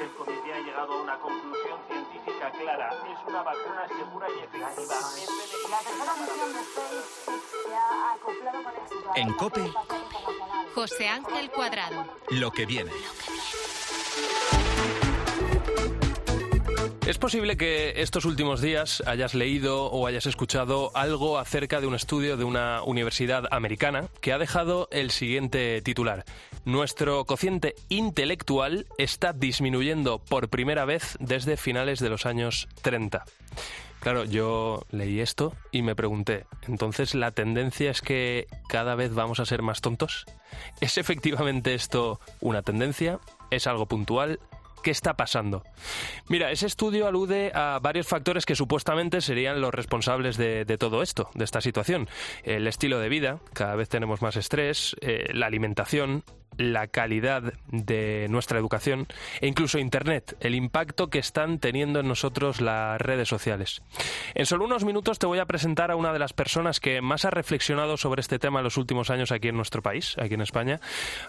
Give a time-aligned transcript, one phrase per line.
[0.00, 2.90] el comité ha llegado a una conclusión científica clara.
[3.10, 4.66] Es una vacuna segura y efectiva.
[5.70, 7.04] La tercera misión de SpaceX
[7.66, 9.10] se ha acoplado con éxito.
[9.16, 9.72] En COPE.
[10.74, 12.06] José Ángel Cuadrado.
[12.30, 12.92] Lo que viene.
[17.04, 21.96] Es posible que estos últimos días hayas leído o hayas escuchado algo acerca de un
[21.96, 26.24] estudio de una universidad americana que ha dejado el siguiente titular.
[26.64, 33.24] Nuestro cociente intelectual está disminuyendo por primera vez desde finales de los años 30.
[33.98, 39.40] Claro, yo leí esto y me pregunté, entonces la tendencia es que cada vez vamos
[39.40, 40.24] a ser más tontos?
[40.80, 43.18] ¿Es efectivamente esto una tendencia?
[43.50, 44.38] ¿Es algo puntual?
[44.82, 45.62] ¿Qué está pasando?
[46.28, 51.30] Mira, ese estudio alude a varios factores que supuestamente serían los responsables de, todo esto,
[51.34, 52.08] de esta situación.
[52.42, 56.24] El estilo de vida, cada vez tenemos más estrés, eh, la alimentación,
[56.56, 59.06] la calidad de nuestra educación
[59.40, 63.82] e incluso Internet, el impacto que están teniendo en nosotros las redes sociales.
[64.34, 67.24] En solo unos minutos te voy a presentar a una de las personas que más
[67.24, 70.40] ha reflexionado sobre este tema en los últimos años aquí en nuestro país, aquí en
[70.40, 70.80] España.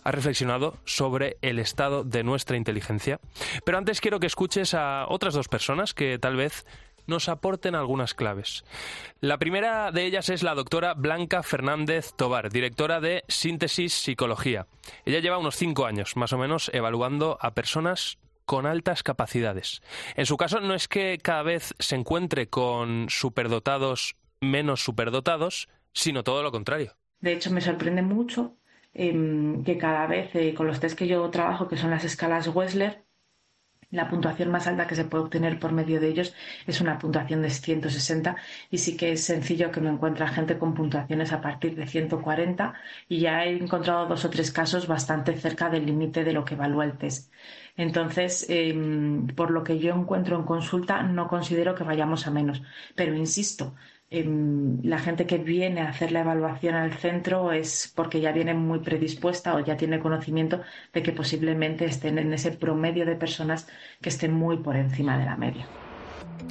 [0.03, 3.19] Ha reflexionado sobre el estado de nuestra inteligencia.
[3.65, 6.65] Pero antes quiero que escuches a otras dos personas que tal vez
[7.07, 8.63] nos aporten algunas claves.
[9.19, 14.67] La primera de ellas es la doctora Blanca Fernández Tobar, directora de Síntesis Psicología.
[15.05, 19.81] Ella lleva unos cinco años, más o menos, evaluando a personas con altas capacidades.
[20.15, 26.23] En su caso, no es que cada vez se encuentre con superdotados menos superdotados, sino
[26.23, 26.95] todo lo contrario.
[27.19, 28.57] De hecho, me sorprende mucho
[28.93, 32.47] em, que cada vez eh, con los test que yo trabajo, que son las escalas
[32.47, 33.03] Wessler,
[33.93, 36.33] la puntuación más alta que se puede obtener por medio de ellos
[36.67, 38.35] es una puntuación de 160
[38.71, 42.73] y sí que es sencillo que me encuentre gente con puntuaciones a partir de 140
[43.07, 46.55] y ya he encontrado dos o tres casos bastante cerca del límite de lo que
[46.55, 47.31] evalúa el test.
[47.77, 52.61] Entonces, em, por lo que yo encuentro en consulta, no considero que vayamos a menos.
[52.95, 53.75] Pero insisto,
[54.13, 58.79] La gente que viene a hacer la evaluación al centro es porque ya viene muy
[58.79, 60.61] predispuesta o ya tiene conocimiento
[60.93, 63.67] de que posiblemente estén en ese promedio de personas
[64.01, 65.73] que estén muy por encima de la media.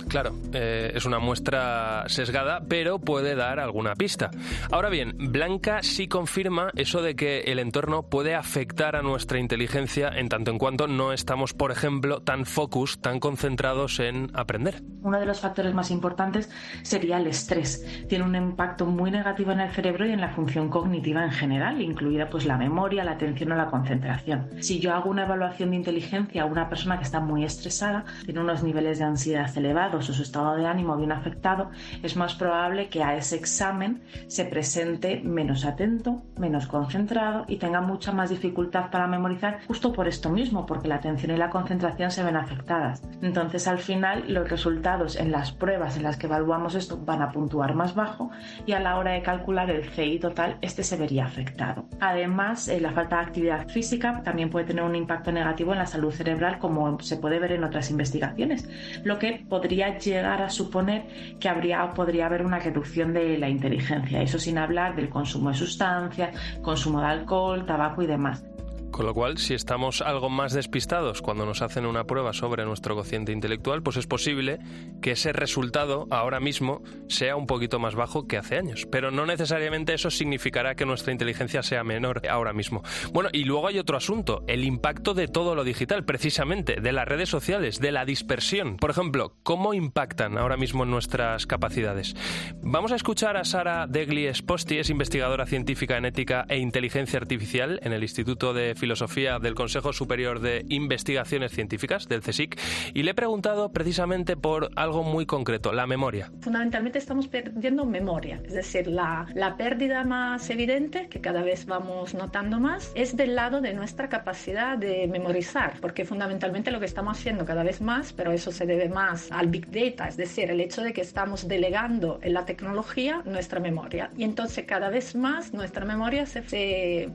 [0.09, 4.31] Claro, eh, es una muestra sesgada, pero puede dar alguna pista.
[4.71, 10.09] Ahora bien, Blanca sí confirma eso de que el entorno puede afectar a nuestra inteligencia
[10.09, 14.83] en tanto en cuanto no estamos, por ejemplo, tan focus, tan concentrados en aprender.
[15.03, 16.51] Uno de los factores más importantes
[16.83, 18.07] sería el estrés.
[18.09, 21.81] Tiene un impacto muy negativo en el cerebro y en la función cognitiva en general,
[21.81, 24.51] incluida pues la memoria, la atención o la concentración.
[24.61, 28.41] Si yo hago una evaluación de inteligencia a una persona que está muy estresada, tiene
[28.41, 31.71] unos niveles de ansiedad elevados, o su estado de ánimo bien afectado,
[32.03, 37.81] es más probable que a ese examen se presente menos atento, menos concentrado y tenga
[37.81, 42.11] mucha más dificultad para memorizar justo por esto mismo, porque la atención y la concentración
[42.11, 43.03] se ven afectadas.
[43.21, 47.33] Entonces, al final, los resultados en las pruebas en las que evaluamos esto van a
[47.33, 48.31] puntuar más bajo
[48.67, 51.87] y a la hora de calcular el CI total, este se vería afectado.
[52.01, 55.87] Además, eh, la falta de actividad física también puede tener un impacto negativo en la
[55.87, 58.69] salud cerebral, como se puede ver en otras investigaciones,
[59.05, 64.23] lo que podría llegar a suponer que habría podría haber una reducción de la inteligencia,
[64.23, 68.45] eso sin hablar del consumo de sustancias, consumo de alcohol, tabaco y demás.
[68.93, 72.95] Con lo cual, si estamos algo más despistados cuando nos hacen una prueba sobre nuestro
[72.95, 74.59] cociente intelectual, pues es posible
[75.01, 78.87] que ese resultado ahora mismo sea un poquito más bajo que hace años.
[78.93, 82.83] Pero no necesariamente eso significará que nuestra inteligencia sea menor ahora mismo.
[83.13, 87.09] Bueno, y luego hay otro asunto, el impacto de todo lo digital, precisamente, de las
[87.09, 88.77] redes sociales, de la dispersión.
[88.77, 92.15] Por ejemplo, ¿cómo impactan ahora mismo nuestras capacidades?
[92.61, 97.81] Vamos a escuchar a Sara Degli Esposti, es investigadora científica en ética e inteligencia artificial
[97.83, 102.59] en el Instituto de Filosofía del Consejo Superior de Investigaciones Científicas, del CSIC,
[102.95, 106.33] y le he preguntado precisamente por algo muy concreto, la memoria.
[106.41, 112.13] Fundamentalmente estamos perdiendo memoria, es decir, la, la pérdida más evidente, que cada vez vamos
[112.15, 117.17] notando más, es del lado de nuestra capacidad de memorizar, porque fundamentalmente lo que estamos
[117.17, 120.61] haciendo cada vez más, pero eso se debe más al Big Data, es decir, el
[120.61, 124.11] hecho de que estamos delegando en la tecnología nuestra memoria.
[124.17, 127.09] Y entonces cada vez más nuestra memoria se,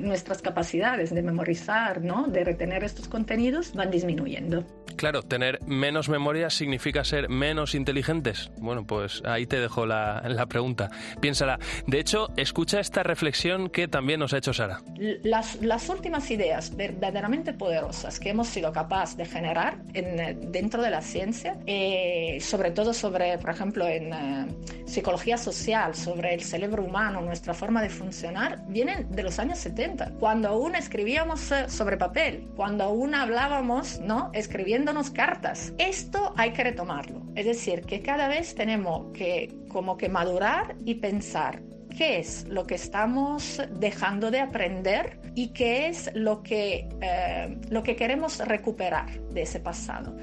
[0.00, 2.26] nuestras capacidades de memorizar, ¿no?
[2.26, 4.64] de retener estos contenidos, van disminuyendo.
[4.96, 8.50] Claro, tener menos memoria significa ser menos inteligentes.
[8.58, 10.90] Bueno, pues ahí te dejo la, la pregunta.
[11.20, 11.58] Piénsala.
[11.86, 14.80] De hecho, escucha esta reflexión que también nos ha hecho Sara.
[15.22, 20.90] Las, las últimas ideas verdaderamente poderosas que hemos sido capaces de generar en, dentro de
[20.90, 24.46] la ciencia, eh, sobre todo sobre, por ejemplo, en eh,
[24.86, 30.12] psicología social, sobre el cerebro humano, nuestra forma de funcionar, vienen de los años 70,
[30.18, 34.30] cuando aún escribíamos eh, sobre papel, cuando aún hablábamos, ¿no?
[34.32, 35.72] Escribiéndonos cartas.
[35.78, 37.22] Esto hay que retomarlo.
[37.34, 41.60] Es decir, que cada vez tenemos que como que madurar y pensar
[41.96, 47.82] qué es lo que estamos dejando de aprender y qué es lo que, eh, lo
[47.82, 50.16] que queremos recuperar de ese pasado.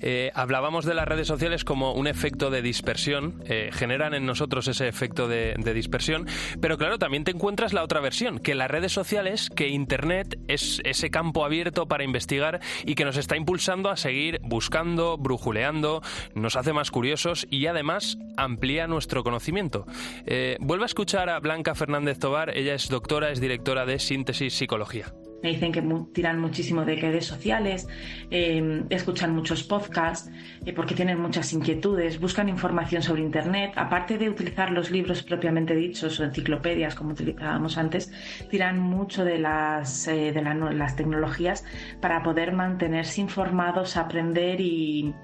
[0.00, 4.68] Eh, hablábamos de las redes sociales como un efecto de dispersión, eh, generan en nosotros
[4.68, 6.26] ese efecto de, dispersión,
[6.60, 10.80] pero claro, también te encuentras la otra versión, que las redes sociales, que Internet es
[10.84, 16.02] ese campo abierto para investigar y que nos está impulsando a seguir buscando, brujuleando,
[16.34, 19.86] nos hace más curiosos y además amplía nuestro conocimiento.
[20.26, 24.54] Eh, vuelvo a escuchar a Blanca Fernández Tobar, ella es doctora, es directora de Síntesis
[24.54, 25.12] Psicología.
[25.42, 25.82] Me dicen que
[26.12, 27.86] tiran muchísimo de redes sociales,
[28.30, 30.30] eh, escuchan muchos podcasts,
[30.66, 33.72] eh, porque tienen muchas inquietudes, buscan información sobre Internet.
[33.76, 38.12] Aparte de utilizar los libros propiamente dichos o enciclopedias, como utilizábamos antes,
[38.50, 41.64] tiran mucho de las, eh, de las tecnologías
[42.00, 45.14] para poder mantenerse informados, aprender y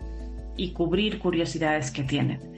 [0.75, 2.54] cubrir curiosidades que tienen.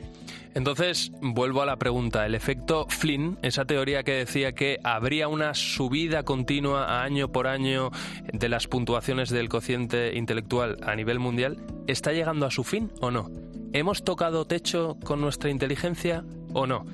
[0.56, 2.24] Entonces, vuelvo a la pregunta.
[2.24, 7.90] El efecto Flynn, esa teoría que decía que habría una subida continua año por año
[8.32, 13.10] de las puntuaciones del cociente intelectual a nivel mundial, ¿está llegando a su fin o
[13.10, 13.30] no?
[13.74, 16.24] ¿Hemos tocado techo con nuestra inteligencia
[16.54, 16.86] o no?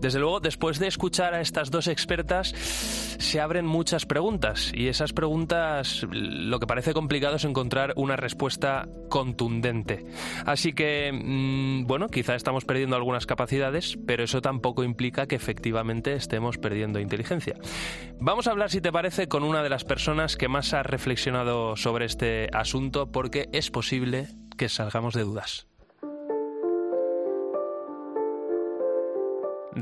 [0.00, 5.12] Desde luego, después de escuchar a estas dos expertas, se abren muchas preguntas y esas
[5.12, 10.06] preguntas lo que parece complicado es encontrar una respuesta contundente.
[10.46, 16.14] Así que, mm, bueno, quizá estamos perdiendo algunas capacidades, pero eso tampoco implica que efectivamente
[16.14, 17.56] estemos perdiendo inteligencia.
[18.20, 21.76] Vamos a hablar, si te parece, con una de las personas que más ha reflexionado
[21.76, 25.67] sobre este asunto porque es posible que salgamos de dudas.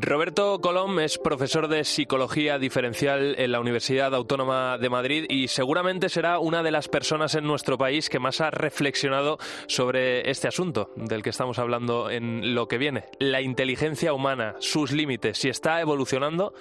[0.02, 6.10] Roberto Colom es profesor de psicología diferencial en la Universidad Autónoma de Madrid y seguramente
[6.10, 9.38] será una de las personas en nuestro país que más ha reflexionado
[9.68, 14.92] sobre este asunto del que estamos hablando en lo que viene, la inteligencia humana, sus
[14.92, 16.52] límites, si está evolucionando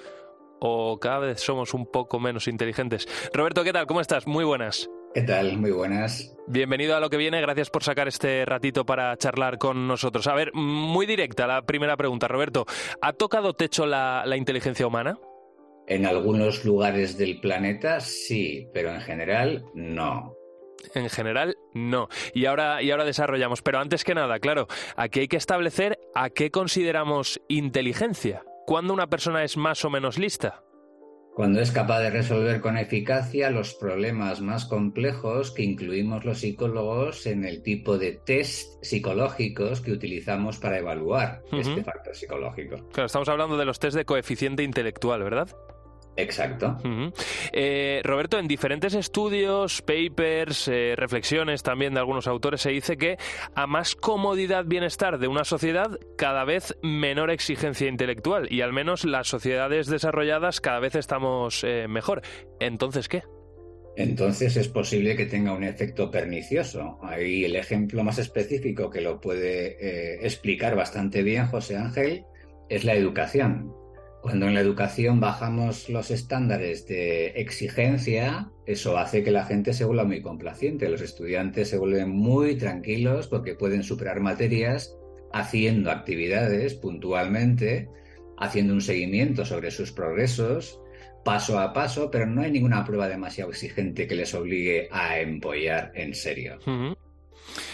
[0.62, 3.06] o cada vez somos un poco menos inteligentes.
[3.34, 3.86] Roberto, ¿qué tal?
[3.86, 4.28] ¿Cómo estás?
[4.28, 4.90] Muy buenas.
[5.16, 5.58] ¿Qué tal?
[5.58, 6.36] Muy buenas.
[6.46, 10.28] Bienvenido a lo que viene, gracias por sacar este ratito para charlar con nosotros.
[10.28, 12.66] A ver, muy directa la primera pregunta, Roberto.
[13.02, 15.18] ¿Ha tocado techo la, inteligencia humana?
[15.88, 20.36] En algunos lugares del planeta sí, pero en general no.
[20.94, 22.10] En general, no.
[22.34, 23.62] Y ahora, y ahora desarrollamos.
[23.62, 28.44] Pero antes que nada, claro, aquí hay que establecer a qué consideramos inteligencia.
[28.66, 30.66] ¿Cuándo una persona es más o menos lista?
[31.36, 37.26] Cuando es capaz de resolver con eficacia los problemas más complejos que incluimos los psicólogos
[37.26, 42.78] en el tipo de test psicológicos que utilizamos para evaluar este factor psicológico.
[42.94, 45.50] Claro, estamos hablando de los test de coeficiente intelectual, ¿verdad?
[46.18, 46.78] Exacto.
[47.52, 53.18] Eh, Roberto, en diferentes estudios, papers, eh, reflexiones también de algunos autores, se dice que
[53.54, 59.04] a más comodidad, bienestar de una sociedad, cada vez menor exigencia intelectual y al menos
[59.04, 62.22] las sociedades desarrolladas cada vez estamos eh, mejor.
[62.60, 63.24] Entonces, ¿qué?
[63.98, 66.98] Entonces es posible que tenga un efecto pernicioso.
[67.02, 72.26] Ahí el ejemplo más específico que lo puede explicar bastante bien José Ángel
[72.68, 73.72] es la educación
[74.26, 79.86] Cuando en la educación bajamos los estándares de exigencia, eso hace que la gente se
[79.86, 80.90] vuelva muy complaciente.
[80.90, 84.98] Los estudiantes se vuelven muy tranquilos porque pueden superar materias
[85.32, 87.88] haciendo actividades puntualmente,
[88.40, 90.82] haciendo un seguimiento sobre sus progresos,
[91.24, 95.92] paso a paso, pero no hay ninguna prueba demasiado exigente que les obligue a empollar
[95.94, 96.58] en serio.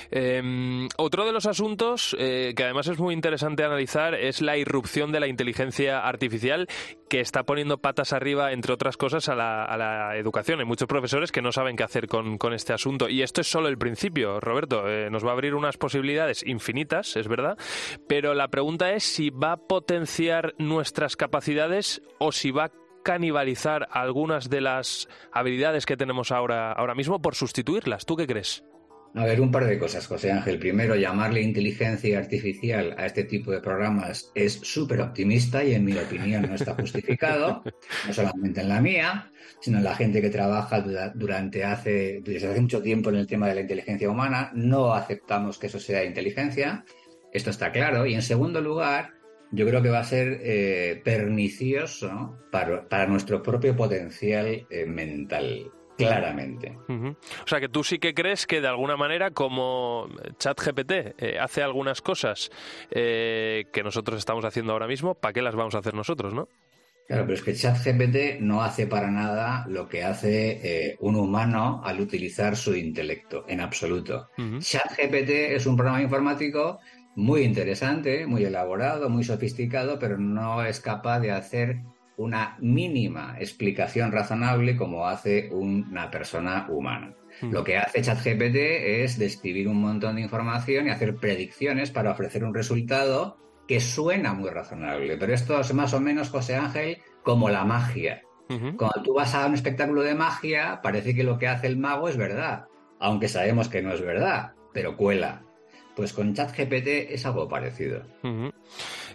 [0.10, 5.12] Em, otro de los asuntos eh, que además es muy interesante analizar es la irrupción
[5.12, 6.68] de la inteligencia artificial
[7.10, 10.60] que está poniendo patas arriba, entre otras cosas, a la, educación.
[10.60, 13.10] Hay muchos profesores que no saben qué hacer con, este asunto.
[13.10, 14.88] Y esto es solo el principio, Roberto.
[14.88, 17.58] Eh, nos va a abrir unas posibilidades infinitas, es verdad.
[18.08, 22.72] Pero la pregunta es si va a potenciar nuestras capacidades o si va a
[23.04, 28.06] canibalizar algunas de las habilidades que tenemos ahora, ahora mismo por sustituirlas.
[28.06, 28.63] ¿Tú qué crees?
[29.13, 30.58] A ver, un par de cosas, José Ángel.
[30.58, 35.98] Primero, llamarle inteligencia artificial a este tipo de programas es súper optimista y en mi
[35.98, 37.62] opinión no está justificado,
[38.08, 40.82] no solamente en la mía, sino en la gente que trabaja
[41.13, 44.50] durante hace, desde hace mucho tiempo en el tema de la inteligencia humana.
[44.53, 46.86] No aceptamos que eso sea inteligencia,
[47.34, 48.06] esto está claro.
[48.06, 49.12] Y en segundo lugar,
[49.51, 55.70] yo creo que va a ser eh, pernicioso para, nuestro propio potencial eh, mental
[56.08, 56.77] claramente.
[56.88, 61.63] O sea que tú sí que crees que de alguna manera como ChatGPT eh, hace
[61.63, 62.51] algunas cosas
[62.89, 66.48] eh, que nosotros estamos haciendo ahora mismo, ¿para qué las vamos a hacer nosotros, no?
[67.08, 71.81] Claro, pero es que ChatGPT no hace para nada lo que hace eh, un humano
[71.84, 74.29] al utilizar su intelecto, en absoluto.
[74.38, 76.79] ChatGPT es un programa informático
[77.15, 81.81] muy interesante, muy elaborado, muy sofisticado, pero no es capaz de hacer
[82.22, 87.13] una mínima explicación razonable como hace una persona humana.
[87.42, 87.51] Hmm.
[87.51, 92.44] Lo que hace ChatGPT es describir un montón de información y hacer predicciones para ofrecer
[92.44, 93.38] un resultado
[93.68, 95.18] que suena muy razonable.
[95.18, 98.22] Pero esto es más o menos, José Ángel, como la magia.
[98.75, 102.10] Cuando tú vas a un espectáculo de magia, parece que lo que hace el mago
[102.10, 102.66] es verdad,
[103.00, 105.44] aunque sabemos que no es verdad, pero cuela.
[105.96, 108.04] Pues con ChatGPT es algo parecido.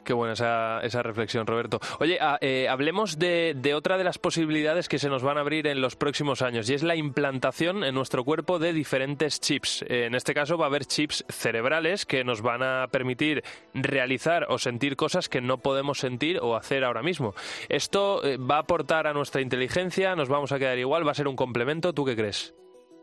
[0.06, 1.80] Qué buena esa, reflexión, Roberto.
[1.98, 5.66] Oye, ah, eh, hablemos de, otra de las posibilidades que se nos van a abrir
[5.66, 9.82] en los próximos años y es la implantación en nuestro cuerpo de diferentes chips.
[9.88, 13.42] Eh, en este caso va a haber chips cerebrales que nos van a permitir
[13.74, 17.34] realizar o sentir cosas que no podemos sentir o hacer ahora mismo.
[17.68, 20.14] ¿Esto eh, va a aportar a nuestra inteligencia?
[20.14, 21.04] ¿Nos vamos a quedar igual?
[21.04, 21.92] ¿Va a ser un complemento?
[21.92, 22.54] ¿Tú qué crees?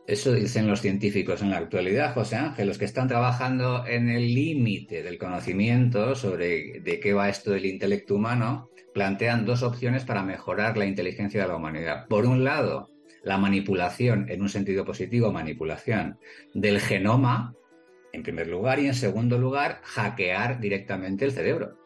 [0.06, 4.34] Eso dicen los científicos en la actualidad, José Ángel, los que están trabajando en el
[4.34, 10.22] límite del conocimiento sobre de qué va esto del intelecto humano, plantean dos opciones para
[10.22, 12.08] mejorar la inteligencia de la humanidad.
[12.10, 12.92] Por un lado,
[13.24, 16.20] la manipulación, en un sentido positivo, manipulación
[16.54, 17.56] del genoma,
[18.12, 21.78] en primer lugar, y en segundo lugar, hackear directamente el cerebro.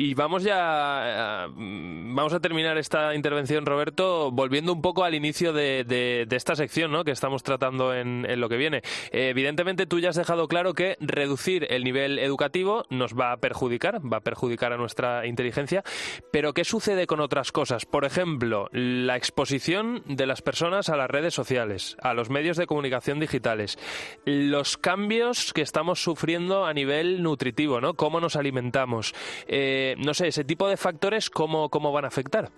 [0.00, 5.52] Y vamos ya, eh, vamos a terminar esta intervención, Roberto, volviendo un poco al inicio
[5.52, 7.02] de, esta sección ¿no?
[7.02, 8.82] que estamos tratando en, lo que viene.
[9.10, 13.38] Eh, evidentemente, tú ya has dejado claro que reducir el nivel educativo nos va a
[13.38, 15.82] perjudicar, va a perjudicar a nuestra inteligencia,
[16.30, 17.84] pero ¿qué sucede con otras cosas?
[17.84, 22.68] Por ejemplo, la exposición de las personas a las redes sociales, a los medios de
[22.68, 23.76] comunicación digitales,
[24.24, 27.94] los cambios que estamos sufriendo a nivel nutritivo, ¿no?
[27.94, 29.12] Cómo nos alimentamos.
[29.48, 32.50] Eh, no sé, ese tipo de factores, ¿cómo, cómo van a afectar?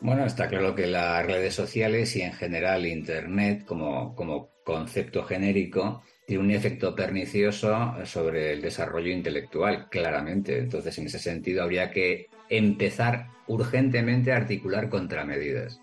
[0.00, 6.02] Bueno, está claro que las redes sociales y en general Internet como, como concepto genérico
[6.26, 10.58] tiene un efecto pernicioso sobre el desarrollo intelectual, claramente.
[10.58, 15.80] Entonces, en ese sentido, habría que empezar urgentemente a articular contramedidas.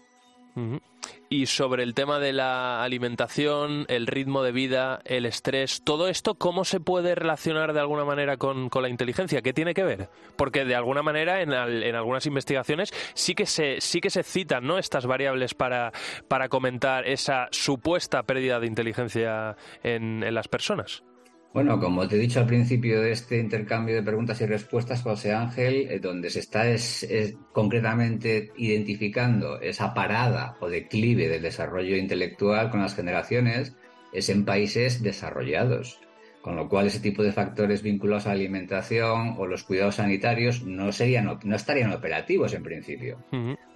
[1.31, 6.33] Y sobre el tema de la alimentación, el ritmo de vida, el estrés, todo esto,
[6.33, 9.43] ¿cómo se puede relacionar de alguna manera con, la inteligencia?
[9.43, 10.09] ¿Qué tiene que ver?
[10.35, 14.79] Porque de alguna manera en, algunas investigaciones sí que se, sí que se citan ¿no?
[14.79, 15.93] estas variables para,
[16.27, 21.03] para comentar esa supuesta pérdida de inteligencia en las personas.
[21.51, 25.33] Bueno, como te he dicho al principio de este intercambio de preguntas y respuestas, José
[25.33, 27.07] Ángel, eh, donde se está es,
[27.53, 33.75] concretamente identificando esa parada o declive del desarrollo intelectual con las generaciones,
[34.13, 35.99] es en países desarrollados.
[36.41, 40.63] Con lo cual, ese tipo de factores vinculados a la alimentación o los cuidados sanitarios
[40.63, 43.17] no, serían, no estarían operativos en principio,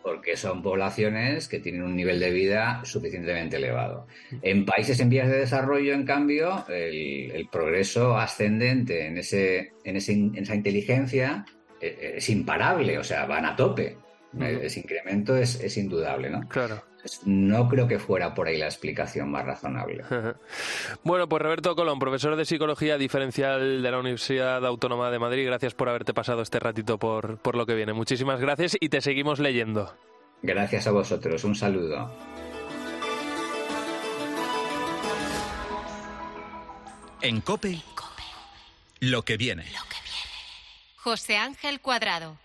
[0.02, 4.08] porque son poblaciones que tienen un nivel de vida suficientemente elevado.
[4.42, 10.56] En países en vías de desarrollo, en cambio, el, progreso ascendente en, ese, en, esa
[10.56, 11.46] inteligencia
[11.82, 13.98] eh, es imparable, o sea, van a tope.
[14.40, 16.48] Ese incremento es, es indudable, ¿no?
[16.48, 16.84] Claro.
[17.26, 20.04] No creo que fuera por ahí la explicación más razonable.
[21.04, 25.74] bueno, pues Roberto Colón, profesor de Psicología Diferencial de la Universidad Autónoma de Madrid, gracias
[25.74, 27.94] por haberte pasado este ratito por, por lo que viene.
[27.94, 29.94] Muchísimas gracias y te seguimos leyendo.
[30.42, 32.10] Gracias a vosotros, un saludo.
[37.22, 37.82] En COPE,
[39.00, 39.66] lo que viene.
[40.98, 42.38] José Ángel Cuadrado.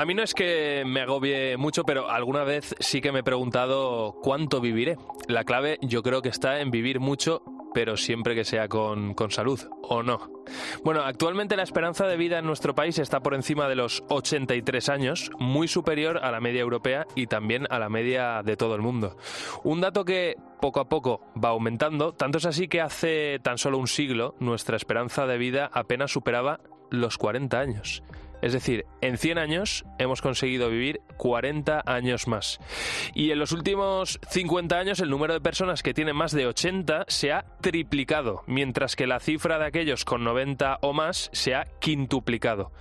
[0.00, 3.22] A mí no es que me agobie mucho, pero alguna vez sí que me he
[3.22, 4.96] preguntado cuánto viviré.
[5.28, 7.42] La clave yo creo que está en vivir mucho,
[7.74, 10.42] pero siempre que sea con, con, salud, ¿o no?
[10.84, 14.88] Bueno, actualmente la esperanza de vida en nuestro país está por encima de los 83
[14.88, 18.80] años, muy superior a la media europea y también a la media de todo el
[18.80, 19.18] mundo.
[19.64, 23.76] Un dato que poco a poco va aumentando, tanto es así que hace tan solo
[23.76, 28.02] un siglo nuestra esperanza de vida apenas superaba los 40 años.
[28.42, 32.58] Es decir, en 100 años hemos conseguido vivir 40 años más.
[33.14, 37.04] Y en los últimos 50 años el número de personas que tienen más de 80
[37.08, 41.64] se ha triplicado, mientras que la cifra de aquellos con 90 o más se ha
[41.80, 42.72] quintuplicado.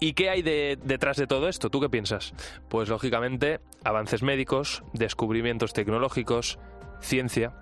[0.00, 1.70] ¿Y qué hay detrás de todo esto?
[1.70, 2.34] ¿Tú qué piensas?
[2.68, 6.58] Pues lógicamente avances médicos, descubrimientos tecnológicos,
[7.02, 7.52] ciencia.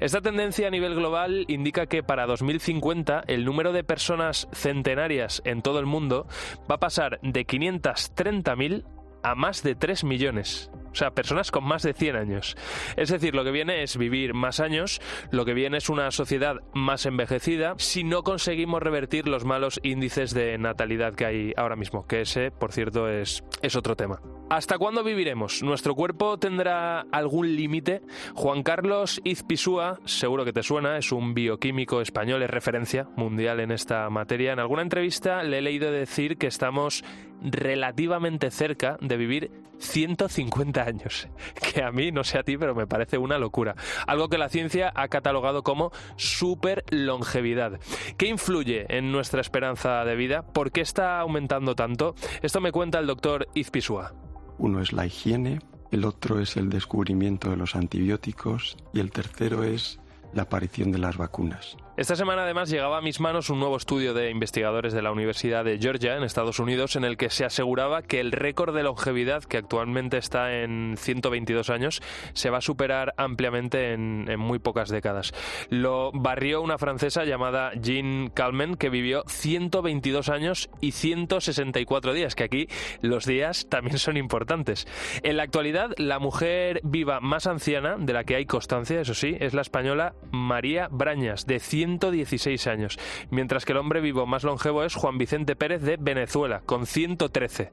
[0.00, 5.62] Esta tendencia a nivel global indica que para 2050 el número de personas centenarias en
[5.62, 6.26] todo el mundo
[6.70, 8.84] va a pasar de 530.000
[9.22, 10.70] a más de 3 millones.
[10.94, 12.56] O sea, personas con más de 100 años.
[12.96, 15.00] Es decir, lo que viene es vivir más años,
[15.32, 20.32] lo que viene es una sociedad más envejecida si no conseguimos revertir los malos índices
[20.32, 24.20] de natalidad que hay ahora mismo, que ese, por cierto, es, es otro tema.
[24.50, 25.64] ¿Hasta cuándo viviremos?
[25.64, 28.02] ¿Nuestro cuerpo tendrá algún límite?
[28.34, 33.72] Juan Carlos Izpisúa, seguro que te suena, es un bioquímico español, es referencia mundial en
[33.72, 34.52] esta materia.
[34.52, 37.02] En alguna entrevista le he leído decir que estamos
[37.44, 42.86] relativamente cerca de vivir 150 años, que a mí, no sé a ti, pero me
[42.86, 43.76] parece una locura.
[44.06, 47.78] Algo que la ciencia ha catalogado como super longevidad.
[48.16, 50.42] ¿Qué influye en nuestra esperanza de vida?
[50.42, 52.14] ¿Por qué está aumentando tanto?
[52.42, 54.14] Esto me cuenta el doctor Izpisua.
[54.58, 55.58] Uno es la higiene,
[55.90, 60.00] el otro es el descubrimiento de los antibióticos y el tercero es
[60.32, 61.76] la aparición de las vacunas.
[61.96, 65.64] Esta semana además llegaba a mis manos un nuevo estudio de investigadores de la Universidad
[65.64, 69.44] de Georgia en Estados Unidos en el que se aseguraba que el récord de longevidad
[69.44, 75.34] que actualmente está en 122 años se va a superar ampliamente en, muy pocas décadas.
[75.70, 82.42] Lo barrió una francesa llamada Jean Calment que vivió 122 años y 164 días, que
[82.42, 82.66] aquí
[83.02, 84.88] los días también son importantes.
[85.22, 89.36] En la actualidad la mujer viva más anciana de la que hay constancia, eso sí,
[89.38, 92.98] es la española María Brañas de 116 años,
[93.30, 97.70] mientras que el hombre vivo más longevo es Juan Vicente Pérez de Venezuela, con 113.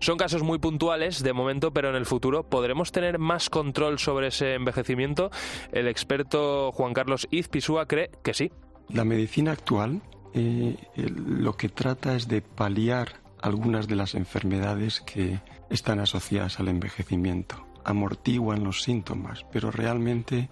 [0.00, 4.28] Son casos muy puntuales de momento, pero en el futuro podremos tener más control sobre
[4.28, 5.30] ese envejecimiento.
[5.70, 8.50] El experto Juan Carlos Izpisúa cree que sí.
[8.88, 10.02] La medicina actual
[10.34, 16.68] eh, lo que trata es de paliar algunas de las enfermedades que están asociadas al
[16.68, 17.64] envejecimiento.
[17.84, 20.48] Amortiguan los síntomas, pero realmente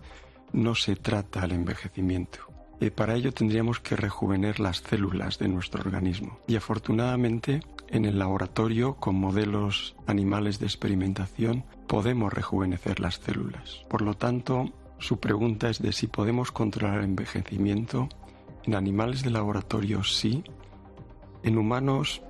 [0.52, 2.49] no se trata al envejecimiento.
[2.80, 6.38] Eh, para ello tendríamos que rejuvener las células de nuestro organismo.
[6.46, 13.84] Y afortunadamente en el laboratorio con modelos animales de experimentación podemos rejuvenecer las células.
[13.88, 18.08] Por lo tanto, su pregunta es de si podemos controlar el envejecimiento.
[18.64, 20.42] En animales de laboratorio sí.
[21.42, 22.22] En humanos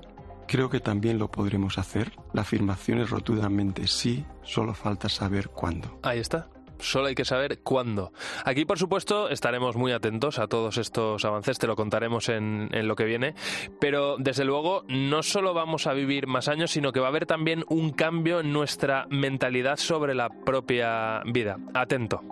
[0.49, 2.13] creo que también lo podremos hacer.
[2.33, 6.01] La afirmación es rotundamente sí, solo falta saber cuándo.
[6.03, 6.49] Ahí está
[6.81, 8.13] solo hay que saber cuándo.
[8.45, 12.97] Aquí, por supuesto, estaremos muy atentos a todos estos avances, te lo contaremos en, lo
[12.97, 13.35] que viene,
[13.81, 17.27] pero desde luego no solo vamos a vivir más años, sino que va a haber
[17.27, 21.59] también un cambio en nuestra mentalidad sobre la propia vida.
[21.75, 22.23] Atento.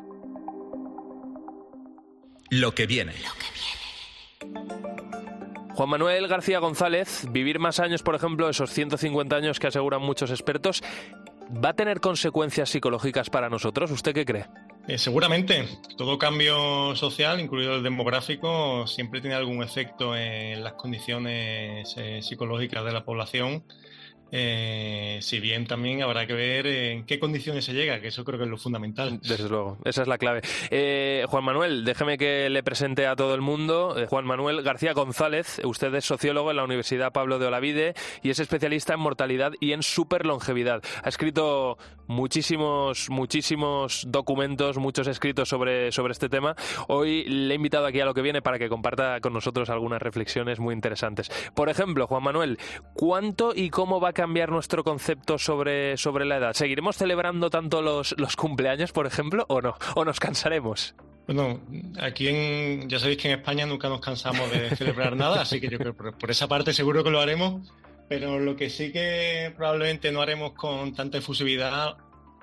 [2.51, 3.13] Lo que viene.
[5.79, 10.33] Juan Manuel García González, vivir más años, por ejemplo, esos 150 años que aseguran muchos
[10.33, 10.83] expertos,
[11.51, 13.91] ¿Va a tener consecuencias psicológicas para nosotros?
[13.91, 14.47] ¿Usted qué cree?
[14.87, 15.69] Eh, seguramente.
[15.97, 22.85] Todo cambio social, incluido el demográfico, siempre tiene algún efecto en las condiciones eh, psicológicas
[22.85, 23.65] de la población.
[24.31, 28.39] Eh, si bien también habrá que ver en qué condiciones se llega, que eso creo
[28.39, 29.21] que es lo fundamental.
[29.23, 30.43] Desde luego, esa es la clave.
[30.71, 33.99] Eh, Juan Manuel, déjeme que le presente a todo el mundo.
[33.99, 38.31] Eh, Juan Manuel García González, usted es sociólogo en la Universidad Pablo de Olavide y
[38.31, 40.83] es especialista en mortalidad y en superlongevidad.
[41.03, 46.55] Ha escrito muchísimos, muchísimos documentos, muchos escritos sobre, sobre este tema.
[46.89, 50.03] Hoy le he invitado aquí a lo que viene para que comparta con nosotros algunas
[50.03, 51.31] reflexiones muy interesantes.
[51.55, 52.59] Por ejemplo, Juan Manuel,
[52.95, 56.53] ¿cuánto y cómo va a cambiar nuestro concepto sobre, sobre la edad?
[56.53, 59.77] ¿Seguiremos celebrando tanto los, los cumpleaños, por ejemplo, o no?
[59.95, 60.97] ¿O nos cansaremos?
[61.29, 61.61] Bueno,
[62.01, 65.69] aquí en, ya sabéis que en España nunca nos cansamos de celebrar nada, así que
[65.69, 67.73] yo creo que por esa parte seguro que lo haremos,
[68.09, 71.97] pero lo que sí que probablemente no haremos con tanta efusividad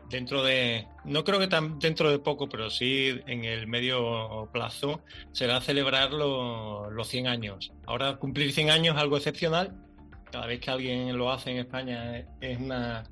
[0.09, 5.01] dentro de, no creo que tan dentro de poco, pero sí en el medio plazo,
[5.33, 7.73] será celebrar los 100 años.
[7.85, 9.75] Ahora cumplir 100 años es algo excepcional,
[10.35, 13.03] cada vez que alguien lo hace en España es una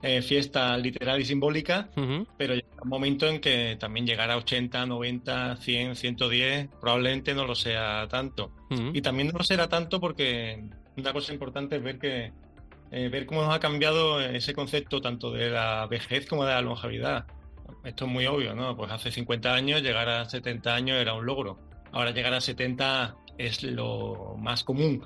[0.00, 1.90] eh, fiesta literal y simbólica,
[2.38, 7.46] pero llega un momento en que también llegar a 80, 90, 100, 110 probablemente no
[7.46, 8.50] lo sea tanto.
[8.94, 10.64] Y también no lo será tanto porque
[10.96, 12.32] una cosa importante es ver que
[12.92, 16.62] eh, ver cómo nos ha cambiado ese concepto tanto de la vejez como de la
[16.62, 17.26] longevidad.
[17.84, 18.74] Esto es muy obvio, ¿no?
[18.74, 21.58] Pues hace 50 años llegar a 70 años era un logro.
[21.92, 25.04] Ahora llegar a 70 es lo más común.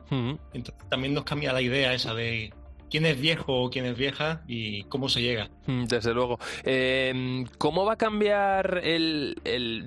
[0.52, 2.52] Entonces también nos cambia la idea esa de
[2.94, 5.50] quién es viejo o quién es vieja y cómo se llega.
[5.66, 6.38] Mm, desde luego.
[6.62, 9.34] Em, ¿Cómo va a cambiar el,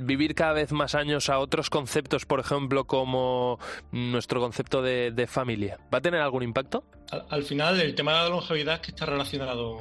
[0.01, 3.59] vivir cada vez más años a otros conceptos, por ejemplo, como
[3.93, 5.77] nuestro concepto de, familia?
[5.93, 6.83] ¿Va a tener algún impacto?
[7.29, 9.77] Al, final, el tema de la longevidad es que está relacionado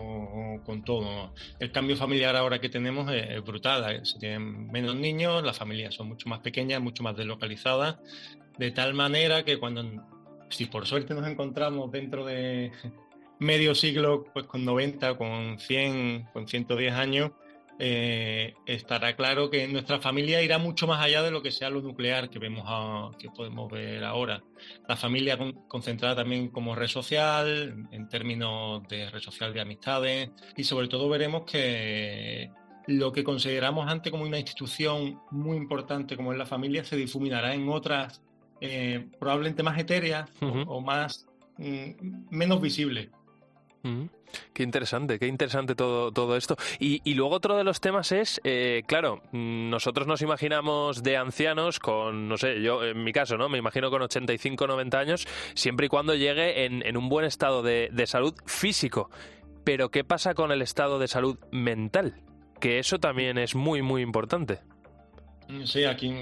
[0.64, 1.34] con todo.
[1.58, 3.92] El cambio familiar ahora que tenemos es, brutal.
[3.92, 4.00] ¿eh?
[4.04, 7.96] Se tienen menos niños, las familias son mucho más pequeñas, mucho más deslocalizadas,
[8.58, 9.82] de tal manera que cuando
[10.48, 12.72] si por suerte nos encontramos dentro de
[13.38, 17.32] medio siglo, pues con 90, con 100, con 110 años,
[17.78, 21.82] eh, estará claro que nuestra familia irá mucho más allá de lo que sea lo
[21.82, 24.42] nuclear que vemos que podemos ver ahora.
[24.88, 25.38] La familia
[25.68, 31.08] concentrada también como red social, en términos de red social de amistades, y sobre todo
[31.08, 32.50] veremos que
[32.86, 37.52] lo que consideramos antes como una institución muy importante como es la familia se difuminará
[37.52, 38.22] en otras,
[38.60, 41.26] eh, probablemente más etéreas o, más
[41.58, 41.90] mm,
[42.30, 43.08] menos visibles.
[44.52, 46.56] Qué interesante, qué interesante todo, todo esto.
[46.78, 52.28] Y, luego otro de los temas es, eh, claro, nosotros nos imaginamos de ancianos con,
[52.28, 53.48] no sé, yo en mi caso, ¿no?
[53.48, 57.88] Me imagino con 85, 90 años, siempre y cuando llegue en, un buen estado de,
[57.92, 59.10] de salud físico.
[59.64, 62.20] Pero ¿qué pasa con el estado de salud mental?
[62.60, 64.60] Que eso también es muy, muy importante.
[65.64, 66.12] Sí, aquí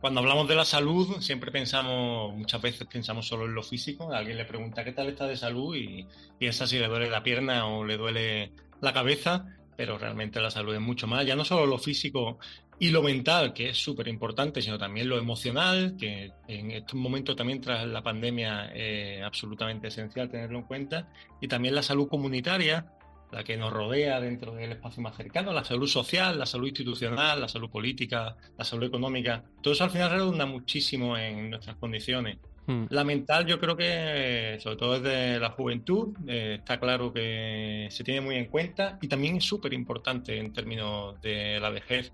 [0.00, 4.12] cuando hablamos de la salud siempre pensamos, muchas veces pensamos solo en lo físico.
[4.12, 6.06] Alguien le pregunta qué tal está de salud y
[6.38, 9.44] piensa si le duele la pierna o le duele la cabeza,
[9.76, 11.26] pero realmente la salud es mucho más.
[11.26, 12.38] Ya no solo lo físico
[12.80, 17.36] y lo mental, que es súper importante, sino también lo emocional, que en estos momentos
[17.36, 21.08] también tras la pandemia es absolutamente esencial tenerlo en cuenta,
[21.40, 22.86] y también la salud comunitaria,
[23.30, 27.40] la que nos rodea dentro del espacio más cercano, la salud social, la salud institucional,
[27.40, 29.44] la salud política, la salud económica.
[29.62, 32.38] Todo eso al final redunda muchísimo en nuestras condiciones.
[32.66, 32.84] Hmm.
[32.90, 38.04] La mental yo creo que, sobre todo desde la juventud, eh, está claro que se
[38.04, 42.12] tiene muy en cuenta y también es súper importante en términos de la vejez.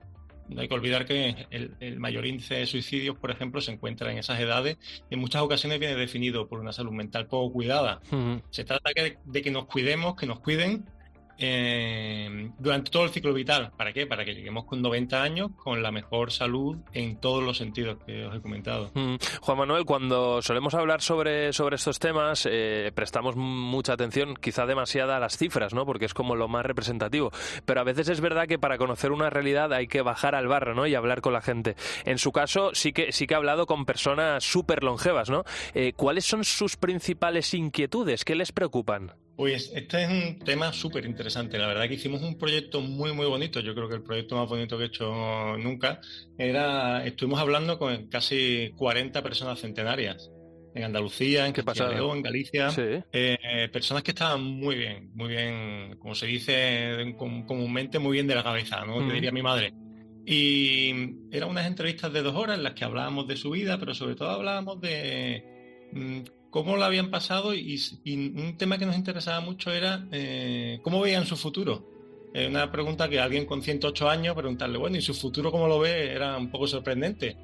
[0.49, 4.19] No hay que olvidar que el, mayor índice de suicidios, por ejemplo, se encuentra en
[4.19, 4.77] esas edades
[5.11, 8.01] y en muchas ocasiones viene definido por una salud mental poco cuidada.
[8.11, 8.37] Hmm.
[8.51, 8.91] Se trata
[9.25, 10.85] de que nos cuidemos, que nos cuiden
[11.39, 13.73] eh, durante todo el ciclo vital.
[13.77, 14.07] ¿Para qué?
[14.07, 18.27] Para que lleguemos con 90 años con la mejor salud en todos los sentidos que
[18.27, 18.91] os he comentado.
[18.95, 19.17] Mm.
[19.41, 25.17] Juan Manuel, cuando solemos hablar sobre, sobre estos temas, eh, prestamos mucha atención, quizá demasiada,
[25.17, 25.87] a las cifras, ¿no?
[25.87, 27.31] Porque es como lo más representativo.
[27.65, 30.75] Pero a veces es verdad que para conocer una realidad hay que bajar al barro,
[30.75, 30.87] ¿no?
[30.87, 31.77] Y hablar con la gente.
[32.05, 35.45] En su caso, sí que, sí que ha hablado con personas súper longevas, ¿no?
[35.75, 38.25] Eh, ¿Cuáles son sus principales inquietudes?
[38.25, 39.13] ¿Qué les preocupan?
[39.37, 41.59] Pues este es un tema súper interesante.
[41.59, 43.61] La verdad que hicimos un proyecto muy, muy bonito.
[43.61, 45.13] Yo creo que el proyecto más bonito que he hecho
[45.59, 46.01] nunca
[46.39, 50.31] era, estuvimos hablando con casi 40 personas centenarias
[50.75, 52.69] en Andalucía, en Castilla en Galicia,
[53.13, 58.35] eh, personas que estaban muy bien, muy bien, como se dice comúnmente, muy bien de
[58.35, 59.01] la cabeza, ¿no?
[59.13, 59.73] diría mi madre.
[60.27, 60.91] Y
[61.31, 64.17] eran unas entrevistas de dos horas en las que hablábamos de su vida, pero sobre
[64.17, 65.45] todo hablábamos de
[65.93, 66.23] mm,
[66.55, 71.27] cómo lo habían pasado y, un tema que nos interesaba mucho era eh, cómo veían
[71.27, 71.85] su futuro.
[72.33, 76.13] una pregunta que alguien con 108 años preguntarle, bueno, ¿y su futuro cómo lo ve?
[76.13, 77.37] Era un poco sorprendente.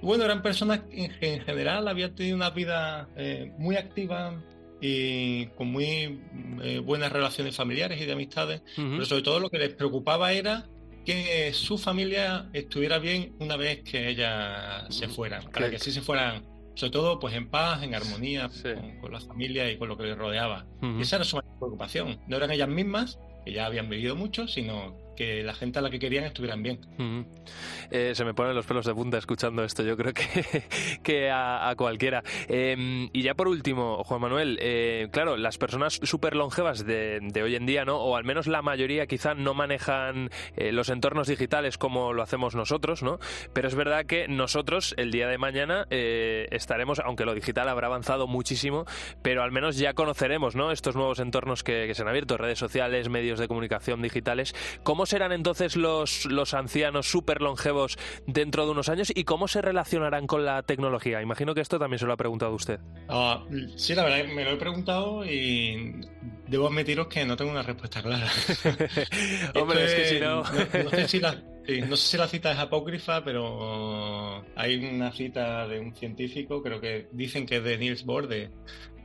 [0.00, 4.42] Bueno, eran personas que en general habían tenido una vida eh, muy activa
[4.80, 6.18] y con muy
[6.62, 10.66] eh, buenas relaciones familiares y de amistades, pero sobre todo lo que les preocupaba era
[11.04, 16.00] que su familia estuviera bien una vez que ellas se fueran, para que así se
[16.00, 16.42] fueran,
[16.76, 18.50] sobre todo pues en paz, en armonía
[19.00, 20.66] con, la familia y con lo que les rodeaba.
[20.82, 22.20] Y esa era su preocupación.
[22.28, 25.90] No eran ellas mismas, que ya habían vivido mucho, sino que la gente a la
[25.90, 26.78] que querían estuvieran bien.
[27.90, 30.64] Eh, se me ponen los pelos de punta escuchando esto, yo creo que,
[31.02, 32.22] que a, cualquiera.
[32.48, 37.56] Em, y ya por último, Juan Manuel, eh, claro, las personas súper longevas de, hoy
[37.56, 37.96] en día, ¿no?
[37.96, 42.54] O al menos la mayoría quizá no manejan eh, los entornos digitales como lo hacemos
[42.54, 43.18] nosotros, ¿no?
[43.52, 48.26] Pero es verdad que nosotros el día de mañana estaremos, aunque lo digital habrá avanzado
[48.26, 48.84] muchísimo,
[49.22, 50.72] pero al menos ya conoceremos, ¿no?
[50.72, 54.54] Estos nuevos entornos que, que se han abierto, redes sociales, medios de comunicación digitales.
[54.82, 59.62] ¿Cómo serán entonces los, los ancianos súper longevos dentro de unos años y cómo se
[59.62, 61.22] relacionarán con la tecnología?
[61.22, 62.80] Imagino que esto también se lo ha preguntado usted.
[63.08, 63.44] Ah,
[63.76, 66.00] sí, la verdad, me lo he preguntado y
[66.46, 68.26] debo admitiros que no tengo una respuesta clara.
[69.54, 70.42] Hombre, es que si no...
[70.42, 75.66] no, sé si la, no sé si la cita es apócrifa, pero hay una cita
[75.66, 78.28] de un científico, creo que dicen que es de Niels Bohr,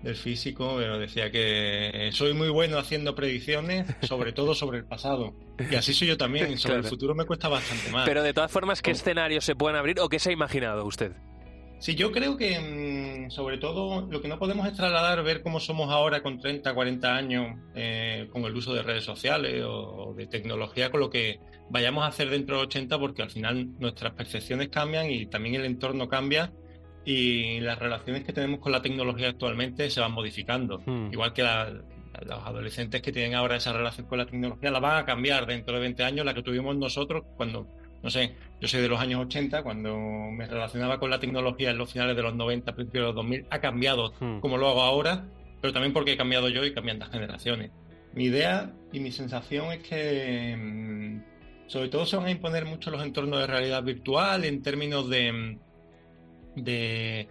[0.04, 5.34] del físico, pero decía que soy muy bueno haciendo predicciones, sobre todo sobre el pasado.
[5.70, 8.08] Y así soy yo también, sobre el futuro me cuesta bastante más.
[8.08, 11.14] Pero de todas formas, ¿qué escenarios se pueden abrir o qué se ha imaginado usted?
[11.82, 15.60] Sí, yo creo que mm, sobre todo lo que no podemos es trasladar, ver cómo
[15.60, 20.28] somos ahora con 30, 40 años eh, con el uso de redes sociales o, de
[20.28, 21.40] tecnología, con lo que
[21.72, 25.66] vayamos a hacer dentro de 80, porque al final nuestras percepciones cambian y también el
[25.66, 26.54] entorno cambia
[27.06, 30.80] y las relaciones que tenemos con la tecnología actualmente se van modificando.
[30.86, 31.12] Hmm.
[31.12, 35.06] Igual que los adolescentes que tienen ahora esa relación con la tecnología la van a
[35.06, 37.68] cambiar dentro de 20 años, la que tuvimos nosotros cuando,
[38.04, 41.78] no sé, yo soy de los años 80, cuando me relacionaba con la tecnología en
[41.78, 44.40] los finales de los 90, principios de los 2000, ha cambiado hmm.
[44.40, 45.26] como lo hago ahora,
[45.62, 47.72] pero también porque he cambiado yo y cambian las generaciones.
[48.14, 52.92] Mi idea y mi sensación es que mm, sobre todo se van a imponer mucho
[52.92, 55.60] los entornos de realidad virtual en términos de mm,
[56.56, 57.28] de,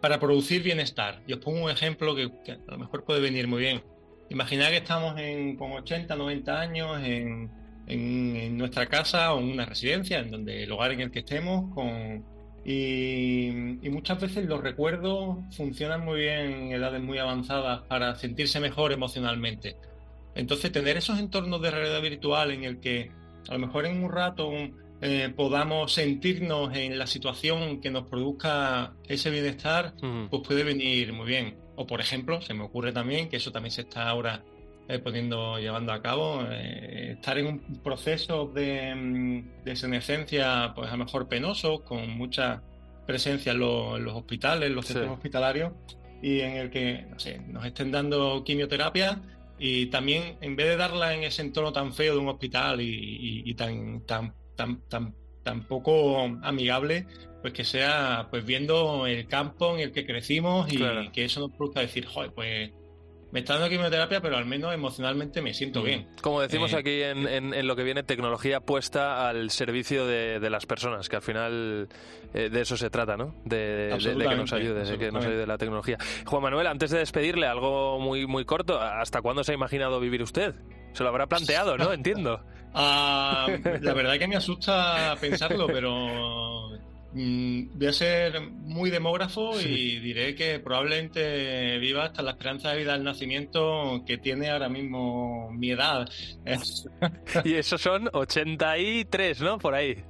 [0.00, 1.22] para producir bienestar.
[1.26, 3.82] Y os pongo un ejemplo que, a lo mejor puede venir muy bien.
[4.30, 7.50] Imaginad que estamos en, con 80, 90 años en,
[7.86, 11.74] en, nuestra casa o en una residencia, en donde el hogar en el que estemos,
[11.74, 12.24] con,
[12.64, 18.92] y, muchas veces los recuerdos funcionan muy bien en edades muy avanzadas para sentirse mejor
[18.92, 19.76] emocionalmente.
[20.34, 23.10] Entonces, tener esos entornos de realidad virtual en el que
[23.48, 24.50] a lo mejor en un rato
[25.00, 29.94] eh, podamos sentirnos en la situación que nos produzca ese bienestar,
[30.30, 31.56] pues puede venir muy bien.
[31.76, 34.42] O por ejemplo, se me ocurre también que eso también se está ahora
[34.88, 40.88] eh, poniendo, llevando a cabo, eh, estar en un proceso de, mm, de senescencia, pues
[40.88, 42.62] a lo mejor penoso, con mucha
[43.06, 45.72] presencia en, los hospitales, en los centros hospitalarios,
[46.20, 49.20] y en el que, no sé, nos estén dando quimioterapia
[49.58, 53.42] y también en vez de darla en ese entorno tan feo de un hospital y,
[53.44, 57.06] y tan, tan tan, tan, tan poco amigable,
[57.40, 60.78] pues que sea pues viendo el campo en el que crecimos y
[61.12, 62.72] que eso nos produzca decir, joder, pues
[63.30, 65.84] me está dando quimioterapia, pero al menos emocionalmente me siento mm.
[65.84, 66.08] bien.
[66.22, 70.50] Como decimos eh, aquí en, en, lo que viene, tecnología puesta al servicio de, de
[70.50, 71.88] las personas, que al final
[72.34, 73.34] eh, de eso se trata, ¿no?
[73.44, 75.98] De, que nos ayude, de que nos ayude la tecnología.
[76.26, 80.22] Juan Manuel, antes de despedirle, algo muy, muy corto, ¿hasta cuándo se ha imaginado vivir
[80.22, 80.54] usted?
[80.94, 81.92] Se lo habrá planteado, ¿no?
[81.98, 82.42] Entiendo.
[82.74, 83.46] Ah,
[83.80, 86.70] la verdad que me asusta pensarlo, pero
[87.12, 92.78] mm, voy a ser muy demógrafo y diré que probablemente viva hasta la esperanza de
[92.78, 96.08] vida al nacimiento que tiene ahora mismo mi edad.
[97.44, 99.58] y eso son 83, ¿no?
[99.58, 100.04] Por ahí.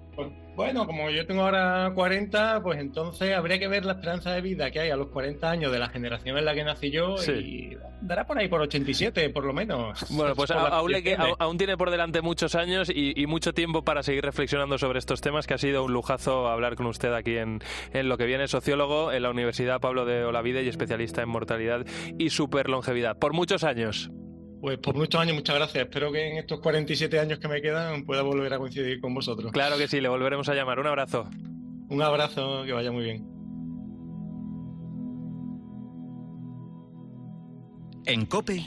[0.56, 4.72] Bueno, como yo tengo ahora 40, pues entonces habría que ver la esperanza de vida
[4.72, 7.76] que hay a los 40 años de la generación en la que nací yo y
[8.00, 10.04] dará por ahí por 87, por lo menos.
[10.10, 10.92] Bueno, pues aún,
[11.38, 15.46] aún, tiene por delante muchos años y, mucho tiempo para seguir reflexionando sobre estos temas,
[15.46, 17.60] que ha sido un lujazo hablar con usted aquí en,
[17.92, 21.86] en lo que viene, sociólogo en la Universidad Pablo de Olavide y especialista en mortalidad
[22.18, 23.16] y superlongevidad.
[23.16, 24.10] Por muchos años.
[24.60, 25.84] Pues por muchos años, muchas gracias.
[25.84, 29.52] Espero que en estos 47 años que me quedan pueda volver a coincidir con vosotros.
[29.52, 30.80] Claro que sí, le volveremos a llamar.
[30.80, 31.28] Un abrazo.
[31.88, 33.26] Un abrazo, que vaya muy bien.
[38.06, 38.66] En Cope,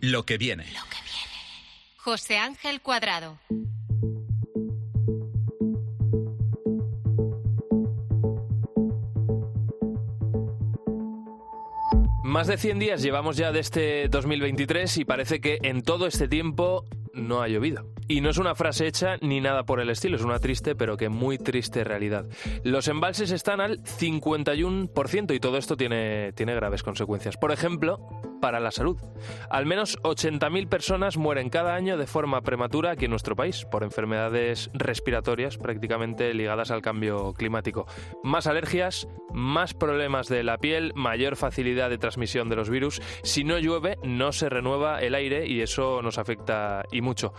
[0.00, 0.64] lo que viene.
[0.64, 1.30] Lo que viene.
[1.98, 3.38] José Ángel Cuadrado.
[12.34, 16.26] Más de 100 días llevamos ya de este 2023 y parece que en todo este
[16.26, 17.86] tiempo no ha llovido.
[18.08, 20.96] Y no es una frase hecha ni nada por el estilo, es una triste pero
[20.96, 22.26] que muy triste realidad.
[22.64, 27.36] Los embalses están al 51% y todo esto tiene, tiene graves consecuencias.
[27.36, 28.00] Por ejemplo,
[28.44, 28.98] para la salud.
[29.48, 33.84] Al menos 80.000 personas mueren cada año de forma prematura aquí en nuestro país por
[33.84, 37.86] enfermedades respiratorias prácticamente ligadas al cambio climático.
[38.22, 43.00] Más alergias, más problemas de la piel, mayor facilidad de transmisión de los virus.
[43.22, 47.32] Si no llueve, no se renueva el aire y eso nos afecta y mucho.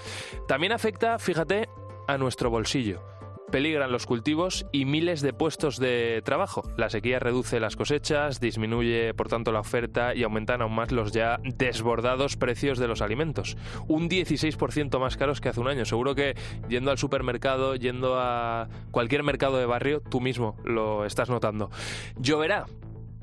[0.48, 1.70] También afecta, fíjate,
[2.08, 3.14] a nuestro bolsillo
[3.52, 6.64] peligran los cultivos y miles de puestos de trabajo.
[6.78, 11.12] La sequía reduce las cosechas, disminuye por tanto la oferta y aumentan aún más los
[11.12, 13.58] ya desbordados precios de los alimentos.
[13.88, 15.86] Un 16% más caros que hace un año.
[15.86, 16.36] Seguro que
[16.70, 21.70] yendo al supermercado, yendo a cualquier mercado de barrio, tú mismo lo estás notando.
[22.18, 22.66] Lloverá,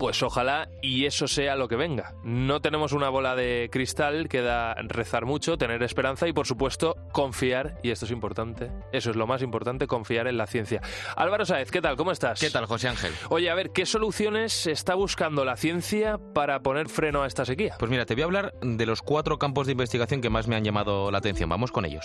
[0.03, 2.17] pues ojalá y eso sea lo que venga.
[2.25, 7.79] No tenemos una bola de cristal, queda rezar mucho, tener esperanza y por supuesto confiar,
[7.85, 10.83] y esto es importante, eso es lo más importante, confiar en la ciencia.
[11.15, 11.95] Álvaro Sáez, ¿qué tal?
[11.95, 12.41] ¿Cómo estás?
[12.41, 13.13] ¿Qué tal, José Ángel?
[13.29, 17.77] Oye, a ver, ¿qué soluciones está buscando la ciencia para poner freno a esta sequía?
[17.79, 20.57] Pues mira, te voy a hablar de los cuatro campos de investigación que más me
[20.57, 21.49] han llamado la atención.
[21.49, 22.05] Vamos con ellos.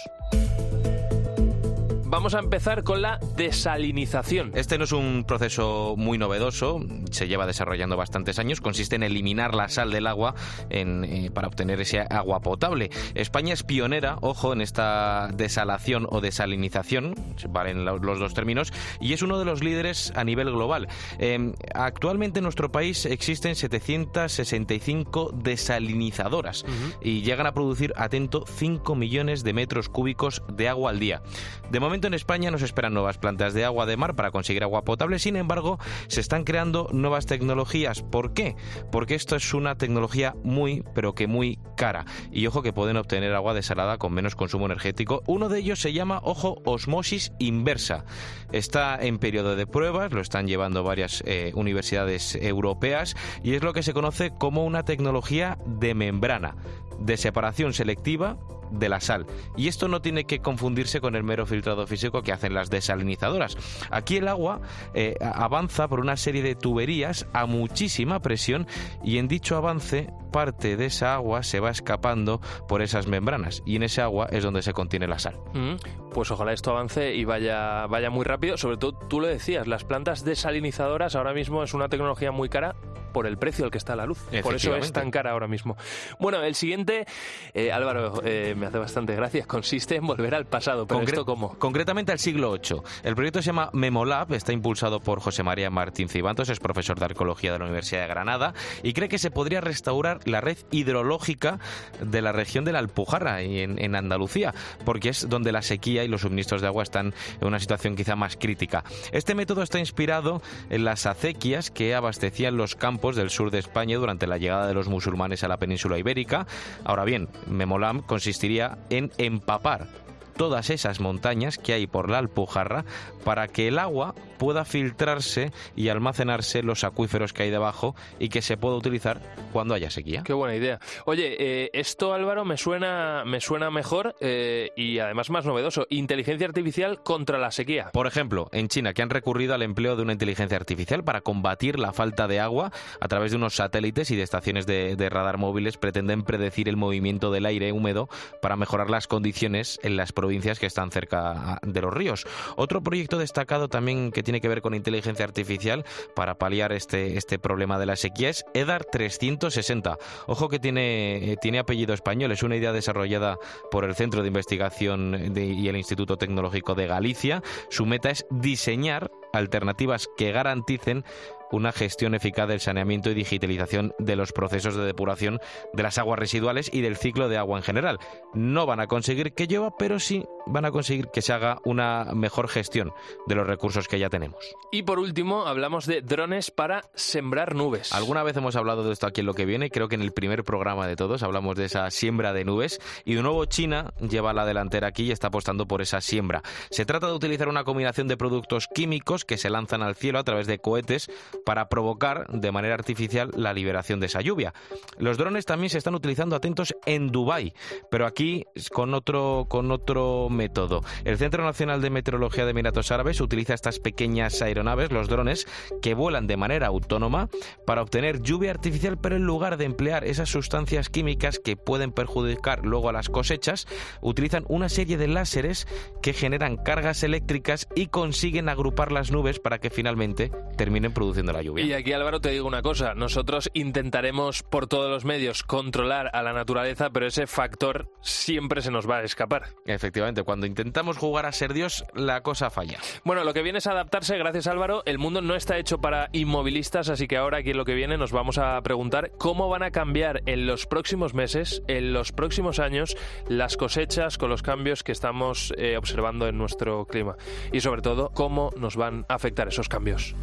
[2.09, 4.53] Vamos a empezar con la desalinización.
[4.55, 6.79] Este no es un proceso muy novedoso,
[7.11, 8.61] se lleva desarrollando bastantes años.
[8.61, 10.33] Consiste en eliminar la sal del agua
[10.69, 12.91] eh, para obtener ese agua potable.
[13.13, 17.13] España es pionera, ojo, en esta desalación o desalinización,
[17.49, 20.87] valen los dos términos, y es uno de los líderes a nivel global.
[21.19, 26.63] Em, actualmente en nuestro país existen 765 desalinizadoras
[27.01, 31.21] y llegan a producir, atento, 5 millones de metros cúbicos de agua al día.
[31.69, 34.83] De momento en España nos esperan nuevas plantas de agua de mar para conseguir agua
[34.83, 38.01] potable, sin embargo, se están creando nuevas tecnologías.
[38.01, 38.55] ¿Por qué?
[38.91, 42.05] Porque esto es una tecnología muy, pero que muy cara.
[42.31, 45.21] Y ojo que pueden obtener agua desalada con menos consumo energético.
[45.27, 48.05] Uno de ellos se llama, ojo, osmosis inversa.
[48.51, 53.73] Está en periodo de pruebas, lo están llevando varias eh, universidades europeas y es lo
[53.73, 56.55] que se conoce como una tecnología de membrana,
[56.99, 58.37] de separación selectiva
[58.71, 59.25] de la sal.
[59.55, 63.57] Y esto no tiene que confundirse con el mero filtrado físico que hacen las desalinizadoras.
[63.89, 64.61] Aquí el agua
[64.93, 68.67] eh, avanza por una serie de tuberías a muchísima presión
[69.03, 73.75] y en dicho avance parte de esa agua se va escapando por esas membranas y
[73.75, 75.39] en ese agua es donde se contiene la sal.
[75.53, 75.75] Mm,
[76.13, 78.57] pues ojalá esto avance y vaya, vaya muy rápido.
[78.57, 82.75] Sobre todo, tú lo decías, las plantas desalinizadoras ahora mismo es una tecnología muy cara
[83.17, 84.19] por el precio al que está la luz.
[84.43, 85.75] Por eso es tan cara ahora mismo.
[86.19, 87.07] Bueno, el siguiente,
[87.55, 90.85] eh, Álvaro, eh, me hace bastante gracia, consiste en volver al pasado.
[90.85, 91.57] ¿Pero esto cómo?
[91.57, 92.81] Concretamente al siglo VIII.
[93.01, 97.05] El proyecto se llama Memolab, está impulsado por José María Martín Cibantos, es profesor de
[97.05, 101.59] arqueología de la Universidad de Granada y cree que se podría restaurar la red hidrológica
[102.01, 104.53] de la región de la Alpujarra y en, en Andalucía,
[104.85, 108.15] porque es donde la sequía y los suministros de agua están en una situación quizá
[108.15, 108.83] más crítica.
[109.11, 113.97] Este método está inspirado en las acequias que abastecían los campos del sur de España
[113.97, 116.47] durante la llegada de los musulmanes a la península ibérica.
[116.83, 119.87] Ahora bien, Memolam consistiría en empapar
[120.37, 122.85] todas esas montañas que hay por la Alpujarra
[123.25, 128.43] para que el agua pueda filtrarse y almacenarse los acuíferos que hay debajo y que
[128.43, 129.19] se pueda utilizar
[129.51, 130.21] cuando haya sequía.
[130.23, 130.79] Qué buena idea.
[131.05, 135.87] Oye, eh, esto Álvaro me suena, me suena mejor eh, y además más novedoso.
[135.89, 137.89] Inteligencia artificial contra la sequía.
[137.91, 141.79] Por ejemplo, en China, que han recurrido al empleo de una inteligencia artificial para combatir
[141.79, 142.71] la falta de agua
[143.01, 146.77] a través de unos satélites y de estaciones de, de radar móviles, pretenden predecir el
[146.77, 148.07] movimiento del aire húmedo
[148.39, 150.26] para mejorar las condiciones en las provincias
[150.59, 152.25] que están cerca de los ríos.
[152.55, 155.83] Otro proyecto destacado también que tiene que ver con inteligencia artificial
[156.15, 159.97] para paliar este, este problema de la sequía es EDAR 360.
[160.27, 163.37] Ojo que tiene, eh, tiene apellido español, es una idea desarrollada
[163.71, 167.41] por el Centro de Investigación y el Instituto Tecnológico de Galicia.
[167.69, 171.03] Su meta es diseñar alternativas que garanticen
[171.51, 175.39] una gestión eficaz del saneamiento y digitalización de los procesos de depuración
[175.73, 177.99] de las aguas residuales y del ciclo de agua en general.
[178.33, 182.05] No van a conseguir que llueva, pero sí van a conseguir que se haga una
[182.13, 182.93] mejor gestión
[183.25, 184.55] de los recursos que ya tenemos.
[184.71, 187.93] Y por último, hablamos de drones para sembrar nubes.
[187.93, 190.13] Alguna vez hemos hablado de esto aquí en lo que viene, creo que en el
[190.13, 194.33] primer programa de todos hablamos de esa siembra de nubes y de nuevo China lleva
[194.33, 196.41] la delantera aquí y está apostando por esa siembra.
[196.69, 200.23] Se trata de utilizar una combinación de productos químicos que se lanzan al cielo a
[200.23, 201.09] través de cohetes
[201.47, 204.53] para provocar de manera artificial la liberación de esa lluvia.
[204.97, 207.53] Los drones también se están utilizando atentos en Dubái,
[207.89, 210.83] pero aquí con otro, con otro método.
[211.05, 215.47] El Centro Nacional de Meteorología de Emiratos Árabes utiliza estas pequeñas aeronaves, los drones,
[215.81, 217.29] que vuelan de manera autónoma
[217.65, 222.65] para obtener lluvia artificial, pero en lugar de emplear esas sustancias químicas que pueden perjudicar
[222.65, 223.67] luego a las cosechas,
[224.01, 225.65] utilizan una serie de láseres
[226.01, 231.43] que generan cargas eléctricas y consiguen agrupar las nubes para que finalmente terminen produciendo la
[231.43, 231.65] lluvia.
[231.65, 236.21] Y aquí Álvaro te digo una cosa, nosotros intentaremos por todos los medios controlar a
[236.23, 239.47] la naturaleza, pero ese factor siempre se nos va a escapar.
[239.65, 242.79] Efectivamente, cuando intentamos jugar a ser Dios, la cosa falla.
[243.03, 246.89] Bueno, lo que viene es adaptarse, gracias Álvaro, el mundo no está hecho para inmovilistas,
[246.89, 249.71] así que ahora aquí en lo que viene nos vamos a preguntar cómo van a
[249.71, 252.97] cambiar en los próximos meses, en los próximos años,
[253.27, 257.15] las cosechas con los cambios que estamos eh, observando en nuestro clima
[257.51, 260.15] y sobre todo cómo nos van a afectar esos cambios.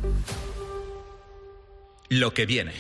[2.08, 2.72] Lo que viene.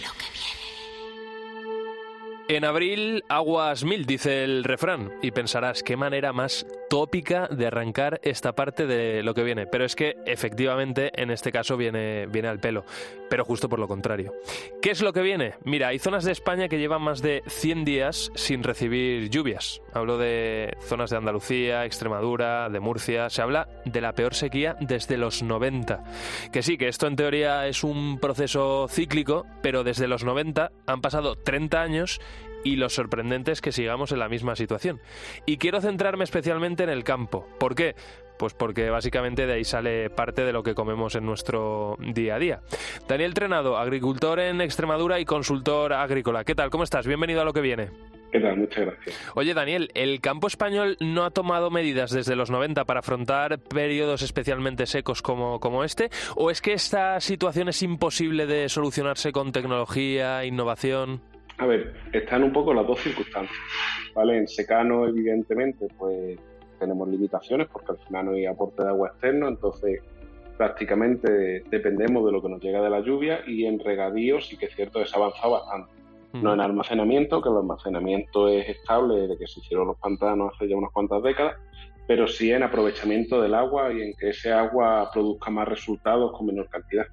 [2.46, 8.20] En abril, aguas mil, dice el refrán, y pensarás qué manera más tópica de arrancar
[8.22, 9.66] esta parte de lo que viene.
[9.66, 12.84] Pero es que efectivamente en este caso viene, viene al pelo,
[13.28, 14.32] pero justo por lo contrario.
[14.80, 15.54] ¿Qué es lo que viene?
[15.64, 19.82] Mira, hay zonas de España que llevan más de 100 días sin recibir lluvias.
[19.92, 23.28] Hablo de zonas de Andalucía, Extremadura, de Murcia.
[23.28, 26.04] Se habla de la peor sequía desde los 90.
[26.52, 31.00] Que sí, que esto en teoría es un proceso cíclico, pero desde los 90 han
[31.00, 32.20] pasado 30 años
[32.64, 35.00] y lo sorprendente es que sigamos en la misma situación.
[35.46, 37.46] Y quiero centrarme especialmente en el campo.
[37.60, 37.94] ¿Por qué?
[38.38, 42.38] Pues porque básicamente de ahí sale parte de lo que comemos en nuestro día a
[42.38, 42.60] día.
[43.06, 46.42] Daniel Trenado, agricultor en Extremadura y consultor agrícola.
[46.42, 46.70] ¿Qué tal?
[46.70, 47.06] ¿Cómo estás?
[47.06, 47.90] Bienvenido a lo que viene.
[48.32, 48.56] ¿Qué tal?
[48.56, 49.32] Muchas gracias.
[49.36, 54.22] Oye, Daniel, ¿el campo español no ha tomado medidas desde los 90 para afrontar periodos
[54.22, 56.10] especialmente secos como, como este?
[56.34, 61.33] ¿O es que esta situación es imposible de solucionarse con tecnología, innovación?
[61.58, 63.58] A ver, están un poco las dos circunstancias,
[64.14, 64.38] ¿vale?
[64.38, 66.38] En secano, evidentemente, pues
[66.78, 70.00] tenemos limitaciones porque al final no hay aporte de agua externo, entonces
[70.58, 74.66] prácticamente dependemos de lo que nos llega de la lluvia y en regadío sí que
[74.66, 75.92] es cierto que se ha avanzado bastante.
[76.32, 80.68] No en almacenamiento, que el almacenamiento es estable desde que se hicieron los pantanos hace
[80.68, 81.56] ya unas cuantas décadas,
[82.08, 86.46] pero sí en aprovechamiento del agua y en que ese agua produzca más resultados con
[86.46, 87.06] menor cantidad.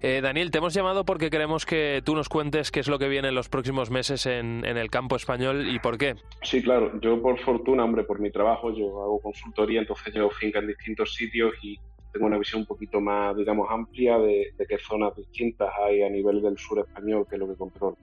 [0.00, 3.08] Eh, Daniel, te hemos llamado porque queremos que tú nos cuentes qué es lo que
[3.08, 6.14] viene en los próximos meses en, el campo español y por qué.
[6.42, 7.00] Sí, claro.
[7.00, 11.14] Yo, por fortuna, hombre, por mi trabajo, yo hago consultoría, entonces llevo finca en distintos
[11.14, 11.78] sitios y
[12.12, 16.42] tengo una visión un poquito más, digamos, amplia de, qué zonas distintas hay a nivel
[16.42, 17.96] del sur español, que es lo que controlo.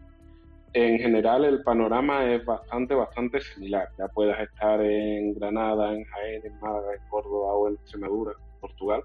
[0.73, 3.88] En general, el panorama es bastante, bastante similar.
[3.97, 9.01] Ya puedas estar en Granada, en Jaén, en Málaga, en Córdoba o en Extremadura, Portugal.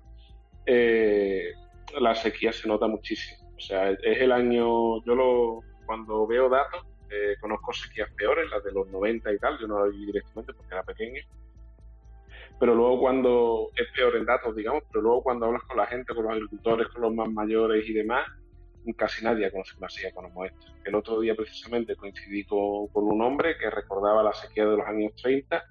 [0.66, 1.52] Eh,
[1.98, 3.50] la sequía se nota muchísimo.
[3.56, 8.62] O sea, es el año, yo lo, cuando veo datos, eh, conozco sequías peores, las
[8.64, 11.22] de los 90 y tal, yo no la vi directamente porque era pequeño.
[12.58, 16.14] Pero luego cuando, es peor en datos, digamos, pero luego cuando hablas con la gente,
[16.14, 18.26] con los agricultores, con los más mayores y demás,
[18.96, 20.66] casi nadie conoce una sequía como esta.
[20.84, 24.86] El otro día precisamente coincidí con, con, un hombre que recordaba la sequía de los
[24.86, 25.62] años 30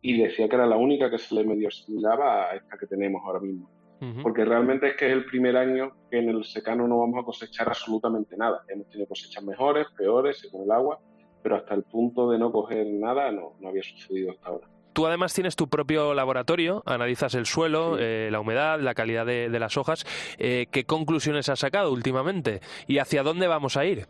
[0.00, 3.22] y decía que era la única que se le medio asimilaba a esta que tenemos
[3.24, 3.75] ahora mismo
[4.22, 7.24] porque realmente es que es el primer año que en el secano no vamos a
[7.24, 8.62] cosechar absolutamente nada.
[8.68, 11.00] Hemos tenido cosechas mejores, peores, según el agua,
[11.42, 14.68] pero hasta el punto de no coger nada no, no había sucedido hasta ahora.
[14.96, 19.50] Tú además tienes tu propio laboratorio, analizas el suelo, eh, la humedad, la calidad de,
[19.50, 20.06] las hojas.
[20.38, 24.06] Eh, ¿Qué conclusiones has sacado últimamente y hacia dónde vamos a ir?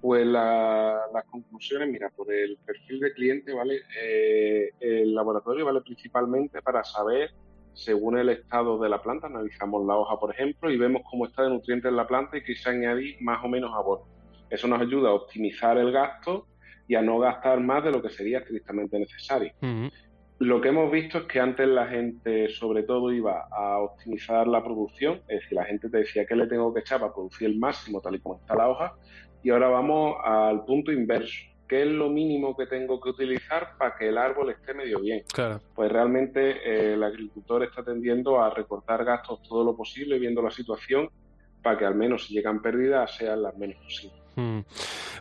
[0.00, 3.82] Pues las conclusiones, mira, por el perfil de cliente, ¿vale?
[4.02, 7.32] Eh, el laboratorio vale principalmente para saber
[7.74, 11.42] según el estado de la planta, analizamos la hoja, por ejemplo, y vemos cómo está
[11.42, 14.02] de nutrientes la planta y quise añadir más o menos abono.
[14.50, 16.46] Eso nos ayuda a optimizar el gasto
[16.88, 19.52] y a no gastar más de lo que sería estrictamente necesario.
[20.38, 24.64] Lo que hemos visto es que antes la gente sobre todo iba a optimizar la
[24.64, 27.58] producción, es decir, la gente te decía que le tengo que echar para producir el
[27.58, 28.94] máximo tal y como está la hoja,
[29.42, 33.94] y ahora vamos al punto inverso ¿qué es lo mínimo que tengo que utilizar para
[33.96, 35.22] que el árbol esté medio bien?
[35.32, 35.60] Claro.
[35.72, 40.50] Pues realmente eh, el agricultor está tendiendo a recortar gastos todo lo posible, viendo la
[40.50, 41.08] situación,
[41.62, 44.19] para que al menos si llegan pérdidas sean las menos posibles.
[44.40, 44.64] Mm.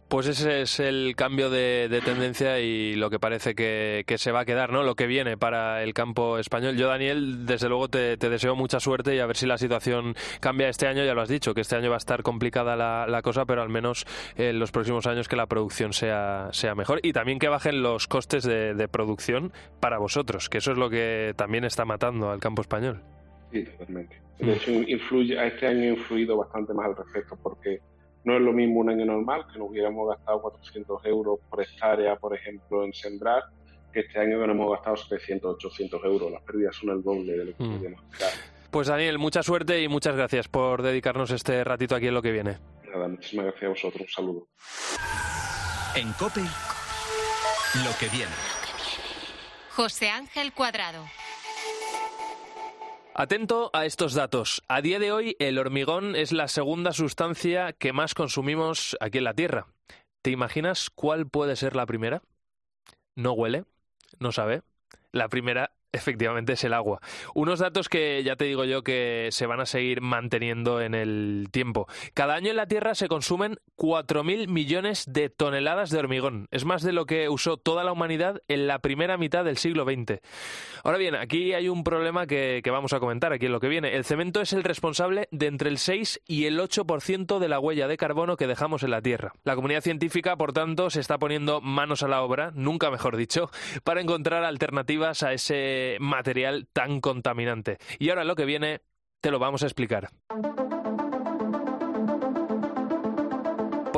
[0.07, 4.45] Pues ese es el cambio de, tendencia y lo que parece que, se va a
[4.45, 4.83] quedar, ¿no?
[4.83, 6.77] Lo que viene para el campo español.
[6.77, 10.69] Yo, Daniel, desde luego te, deseo mucha suerte y a ver si la situación cambia
[10.69, 11.03] este año.
[11.03, 13.69] Ya lo has dicho, que este año va a estar complicada la, cosa, pero al
[13.69, 14.05] menos
[14.35, 18.07] en los próximos años que la producción sea, sea mejor y también que bajen los
[18.07, 22.39] costes de, de producción para vosotros, que eso es lo que también está matando al
[22.39, 23.03] campo español.
[23.51, 24.21] Sí, totalmente.
[24.39, 27.81] De hecho, influye, a este año ha influido bastante más al respecto porque
[28.23, 32.15] no es lo mismo un año normal, que nos hubiéramos gastado 400 euros por hectárea,
[32.15, 33.43] por ejemplo, en sembrar,
[33.93, 36.31] que este año que nos hemos gastado 700, 800 euros.
[36.31, 37.95] Las pérdidas son el doble de lo que mm.
[38.71, 42.31] Pues Daniel, mucha suerte y muchas gracias por dedicarnos este ratito aquí en lo que
[42.31, 42.57] viene.
[42.93, 44.01] Nada, muchísimas gracias a vosotros.
[44.01, 44.47] Un saludo.
[45.95, 48.31] En COPE, lo que viene.
[49.71, 51.03] José Ángel Cuadrado.
[53.15, 54.63] Atento a estos datos.
[54.67, 59.23] A día de hoy, el hormigón es la segunda sustancia que más consumimos aquí en
[59.25, 59.67] la Tierra.
[60.21, 62.21] ¿Te imaginas cuál puede ser la primera?
[63.15, 63.65] No huele,
[64.19, 64.61] no sabe.
[65.11, 67.01] La primera Efectivamente es el agua.
[67.33, 71.47] Unos datos que ya te digo yo que se van a seguir manteniendo en el
[71.51, 71.87] tiempo.
[72.13, 76.47] Cada año en la Tierra se consumen 4.000 millones de toneladas de hormigón.
[76.51, 79.83] Es más de lo que usó toda la humanidad en la primera mitad del siglo
[79.83, 80.19] XX.
[80.83, 83.95] Ahora bien, aquí hay un problema que, vamos a comentar aquí en lo que viene.
[83.95, 87.87] El cemento es el responsable de entre el 6 y el 8% de la huella
[87.87, 89.33] de carbono que dejamos en la Tierra.
[89.43, 93.49] La comunidad científica, por tanto, se está poniendo manos a la obra, nunca mejor dicho,
[93.83, 97.77] para encontrar alternativas a ese material tan contaminante.
[97.99, 98.81] Y ahora lo que viene
[99.21, 100.09] te lo vamos a explicar.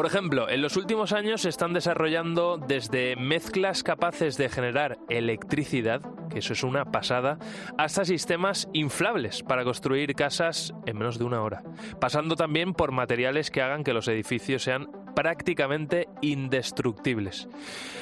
[0.02, 6.02] Por ejemplo, en los últimos años se están desarrollando desde mezclas capaces de generar electricidad,
[6.32, 7.38] que eso es una pasada,
[7.78, 11.62] hasta sistemas inflables para construir casas en menos de una hora,
[12.00, 17.48] pasando también por materiales que hagan que los edificios sean prácticamente indestructibles.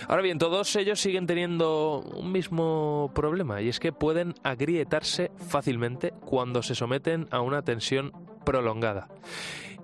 [0.08, 6.14] Ahora bien, todos ellos siguen teniendo un mismo problema y es que pueden agrietarse fácilmente
[6.22, 8.14] cuando se someten a una tensión
[8.46, 9.10] prolongada.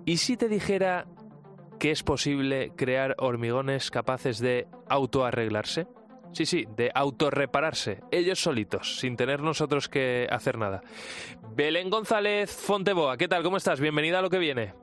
[0.06, 1.08] ¿Y si te dijera
[1.80, 5.88] que es posible crear hormigones capaces de autoarreglarse?
[6.32, 10.82] Sí, sí, de autorrepararse, ellos solitos, sin tener nosotros que hacer nada.
[11.56, 13.42] Belén González Fonteboa, ¿qué tal?
[13.42, 13.80] ¿Cómo estás?
[13.80, 14.74] Bienvenida a lo que viene.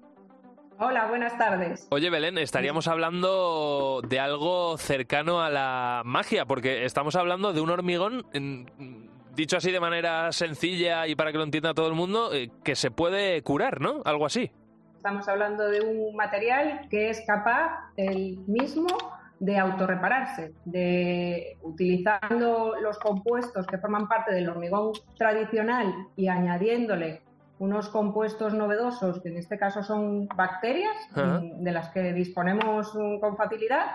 [0.78, 1.86] Hola, buenas tardes.
[1.90, 7.70] Oye, Belén, estaríamos hablando de algo cercano a la magia, porque estamos hablando de un
[7.70, 8.24] hormigón,
[9.34, 12.74] dicho así de manera sencilla y para que lo entienda todo el mundo, eh, que
[12.74, 14.02] se puede curar, ¿no?
[14.04, 14.50] Algo así.
[15.02, 18.86] Estamos hablando de un material que es capaz el mismo
[19.40, 27.20] de autorrepararse, de utilizando los compuestos que forman parte del hormigón tradicional y añadiéndole
[27.58, 33.86] unos compuestos novedosos, que en este caso son bacterias, de las que disponemos con facilidad,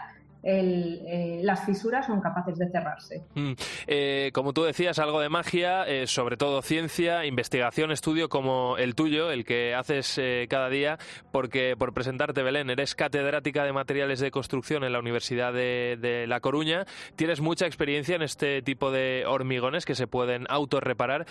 [0.44, 3.24] eh, las fisuras son capaces de cerrarse.
[3.36, 3.54] Mm.
[3.88, 8.96] Eh, como tú decías, algo de magia, eh, sobre todo ciencia, investigación, estudio como el
[8.96, 10.20] tuyo, el que haces
[10.50, 10.98] cada día,
[11.32, 16.28] porque por presentarte, Belén, eres catedrática de materiales de construcción en la Universidad de, de
[16.28, 16.86] La Coruña,
[17.16, 21.26] tienes mucha experiencia en este tipo de hormigones que se pueden autorreparar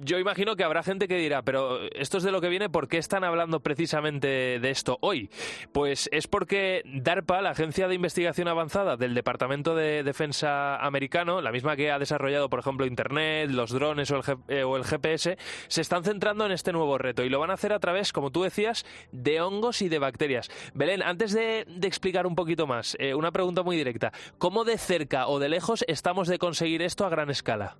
[0.00, 2.88] yo imagino que habrá gente que dirá, pero esto es de lo que viene, ¿por
[2.88, 5.30] qué están hablando precisamente de esto hoy?
[5.72, 11.52] Pues es porque DARPA, la Agencia de Investigación Avanzada del Departamento de Defensa americano, la
[11.52, 15.38] misma que ha desarrollado, por ejemplo, Internet, los drones o el, eh, GPS,
[15.68, 18.30] se están centrando en este nuevo reto y lo van a hacer a través, como
[18.30, 20.50] tú decías, de hongos y de bacterias.
[20.74, 24.12] Belén, antes de, explicar un poquito más, eh, una pregunta muy directa.
[24.38, 27.76] ¿Cómo de cerca o de lejos estamos de conseguir esto a gran escala?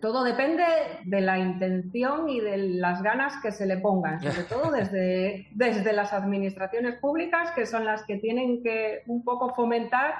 [0.00, 0.64] Todo depende
[1.04, 5.92] de la intención y de las ganas que se le pongan, sobre todo desde, desde
[5.92, 10.14] las administraciones públicas, que son las que tienen que un poco fomentar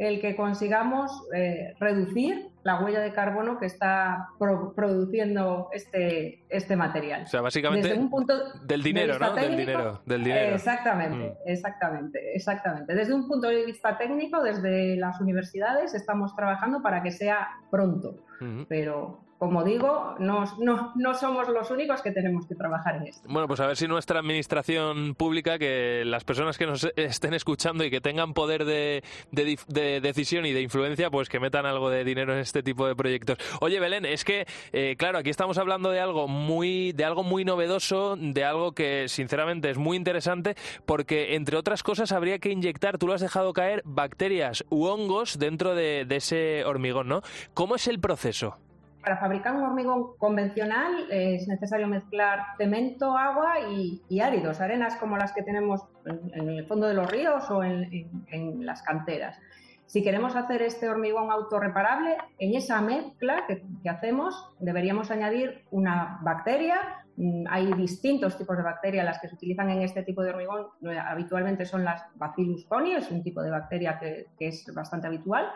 [0.00, 7.24] el que consigamos eh, reducir la huella de carbono que está produciendo este, este material.
[7.24, 8.34] O sea, básicamente un punto
[8.64, 9.34] del dinero, ¿no?
[9.34, 10.54] del dinero, del dinero.
[10.54, 11.48] Exactamente, mm.
[11.50, 12.94] exactamente, exactamente.
[12.94, 18.24] Desde un punto de vista técnico, desde las universidades estamos trabajando para que sea pronto,
[18.68, 23.26] pero como digo, no, no, somos los únicos que tenemos que trabajar en esto.
[23.26, 27.82] Bueno, pues a ver si nuestra administración pública, que las personas que nos estén escuchando
[27.82, 32.34] y que tengan poder de, decisión y de influencia, pues que metan algo de dinero
[32.34, 33.38] en este tipo de proyectos.
[33.62, 37.46] Oye, Belén, es que, eh, claro, aquí estamos hablando de algo muy, de algo muy
[37.46, 42.98] novedoso, de algo que sinceramente es muy interesante, porque entre otras cosas habría que inyectar,
[42.98, 47.22] tú lo has dejado caer, bacterias u hongos dentro de, de ese hormigón, ¿no?
[47.54, 48.58] ¿Cómo es el proceso?
[49.02, 55.32] Para fabricar un hormigón convencional es necesario mezclar cemento, agua y, áridos, arenas como las
[55.32, 59.38] que tenemos en, el fondo de los ríos o en, las canteras.
[59.86, 67.04] Si queremos hacer este hormigón autorreparable, en esa mezcla que, hacemos deberíamos añadir una bacteria.
[67.16, 70.66] Mm, hay distintos tipos de bacterias las que se utilizan en este tipo de hormigón.
[71.08, 75.50] Habitualmente son las Bacillus coni, es un tipo de bacteria que es bastante habitual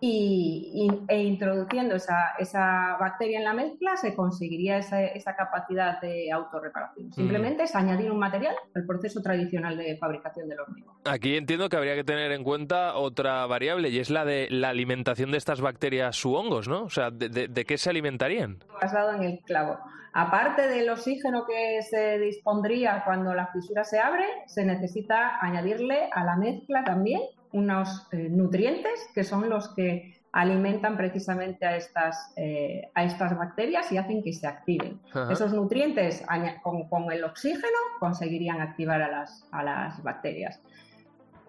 [0.00, 6.30] y, e introduciendo esa, esa, bacteria en la mezcla se conseguiría esa, esa capacidad de
[6.30, 7.08] autorreparación.
[7.08, 7.12] Mm.
[7.12, 10.94] Simplemente es añadir un material al proceso tradicional de fabricación del hormigón.
[11.04, 14.68] Aquí entiendo que habría que tener en cuenta otra variable y es la de la
[14.68, 16.84] alimentación de estas bacterias u hongos, ¿no?
[16.84, 18.58] O sea, ¿de, de, qué se alimentarían?
[18.80, 19.78] Has dado en el clavo.
[20.12, 26.24] Aparte del oxígeno que se dispondría cuando la fisura se abre, se necesita añadirle a
[26.24, 27.20] la mezcla también
[27.52, 33.90] unos eh, nutrientes que son los que alimentan precisamente a estas, eh, a estas bacterias
[33.90, 35.00] y hacen que se activen.
[35.30, 36.24] Esos nutrientes
[36.62, 40.60] con, el oxígeno conseguirían activar a las, a las bacterias.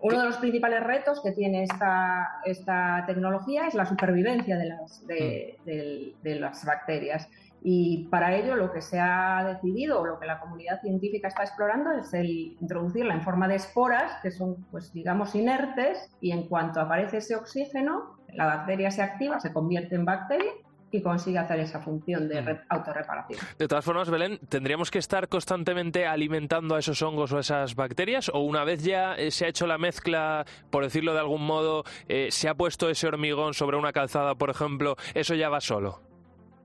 [0.01, 5.05] Uno de los principales retos que tiene esta, esta tecnología es la supervivencia de las,
[5.05, 6.23] de, mm.
[6.23, 7.29] de las bacterias.
[7.61, 11.43] Y para ello lo que se ha decidido o lo que la comunidad científica está
[11.43, 16.47] explorando es el introducirla en forma de esporas, que son, pues digamos, inertes, y en
[16.47, 20.51] cuanto aparece ese oxígeno, la bacteria se activa, se convierte en bacteria
[20.91, 22.59] y consigue hacer esa función de mm.
[22.69, 23.39] autorreparación.
[23.57, 27.75] De todas formas, Belén, ¿tendríamos que estar constantemente alimentando a esos hongos o a esas
[27.75, 28.29] bacterias?
[28.29, 31.83] ¿O una vez ya eh, se ha hecho la mezcla, por decirlo de algún modo,
[32.07, 36.08] eh, se ha puesto ese hormigón sobre una calzada, por ejemplo, eso ya va solo?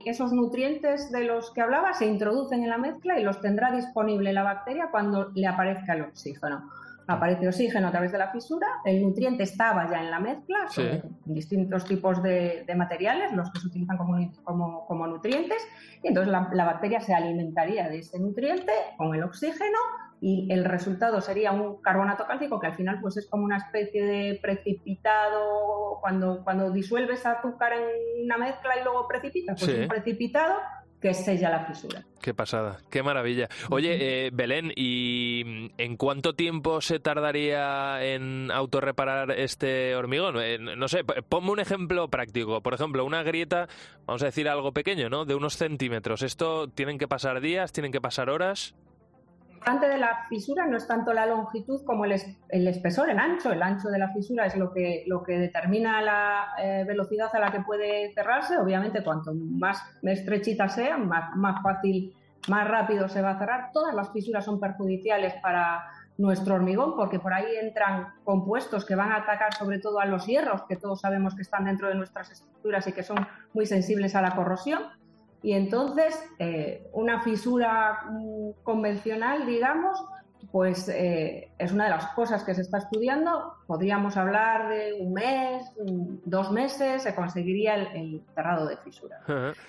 [0.07, 4.33] Esos nutrientes de los que hablaba se introducen en la mezcla y los tendrá disponible
[4.33, 6.71] la bacteria cuando le aparezca el oxígeno.
[7.07, 11.03] Aparece oxígeno a través de la fisura, el nutriente estaba ya en la mezcla, son
[11.27, 15.63] distintos tipos de, materiales los que se utilizan como, como, nutrientes,
[16.03, 19.79] y entonces la, la bacteria se alimentaría de ese nutriente con el oxígeno
[20.27, 24.07] y el resultado sería un carbonato cálcico que al final pues es como una especie
[24.07, 30.55] de precipitado cuando, cuando disuelves azúcar en una mezcla y luego precipita, pues un precipitado
[30.99, 32.07] que sella la fisura.
[32.23, 33.51] Qué pasada, qué maravilla.
[33.69, 40.37] Oye, eh, Belén, ¿y en cuánto tiempo se tardaría en autorreparar este hormigón?
[40.41, 42.63] Eh, no sé, ponme un ejemplo práctico.
[42.63, 43.69] Por ejemplo, una grieta,
[44.07, 45.27] vamos a decir algo pequeño, ¿no?
[45.27, 46.23] De unos centímetros.
[46.23, 48.75] ¿Esto tienen que pasar días, tienen que pasar horas?
[49.65, 52.13] De la fisura no es tanto la longitud como el,
[52.49, 53.53] espesor, el ancho.
[53.53, 57.39] El ancho de la fisura es lo que, lo que determina la eh, velocidad a
[57.39, 58.59] la que puede cerrarse.
[58.59, 62.15] Obviamente, cuanto más estrechita sea, más, más fácil,
[62.49, 63.71] más rápido se va a cerrar.
[63.73, 65.85] Todas las fisuras son perjudiciales para
[66.17, 70.27] nuestro hormigón porque por ahí entran compuestos que van a atacar sobre todo a los
[70.27, 74.15] hierros, que todos sabemos que están dentro de nuestras estructuras y que son muy sensibles
[74.15, 74.83] a la corrosión.
[75.45, 80.03] Y entonces, eh, una fisura mm, convencional, digamos,
[80.51, 83.53] pues eh, es una de las cosas que se está estudiando.
[83.67, 85.71] Podríamos hablar de un mes,
[86.25, 89.21] dos meses, se conseguiría el, cerrado de fisura.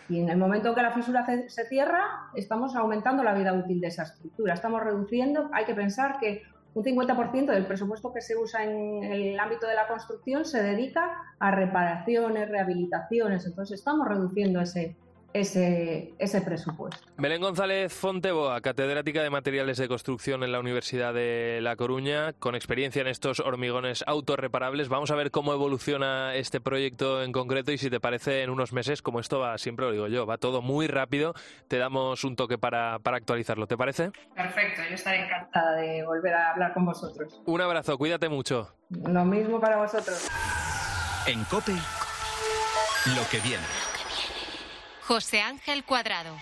[0.07, 3.81] Y en el momento en que la fisura se, cierra, estamos aumentando la vida útil
[3.81, 4.53] de esa estructura.
[4.53, 9.37] Estamos reduciendo, hay que pensar que un 50% del presupuesto que se usa en el
[9.37, 13.45] ámbito de la construcción se dedica a reparaciones, rehabilitaciones.
[13.45, 14.95] Entonces estamos reduciendo ese,
[15.35, 17.05] ese, ese presupuesto.
[17.17, 22.55] Belén González Fonteboa, catedrática de materiales de construcción en la Universidad de La Coruña, con
[22.55, 24.87] experiencia en estos hormigones autorreparables.
[24.87, 28.71] Vamos a ver cómo evoluciona este proyecto en concreto y si te parece en unos
[28.71, 31.33] meses, como esto va, siempre lo digo yo, va todo muy rápido,
[31.67, 33.67] te damos un toque para, para actualizarlo.
[33.67, 34.11] ¿Te parece?
[34.35, 37.41] Perfecto, yo estaré encantada de volver a hablar con vosotros.
[37.45, 38.73] Un abrazo, cuídate mucho.
[38.89, 40.29] Lo mismo para vosotros.
[41.27, 43.94] En COPE, lo que viene.
[45.07, 46.35] José Ángel Cuadrado.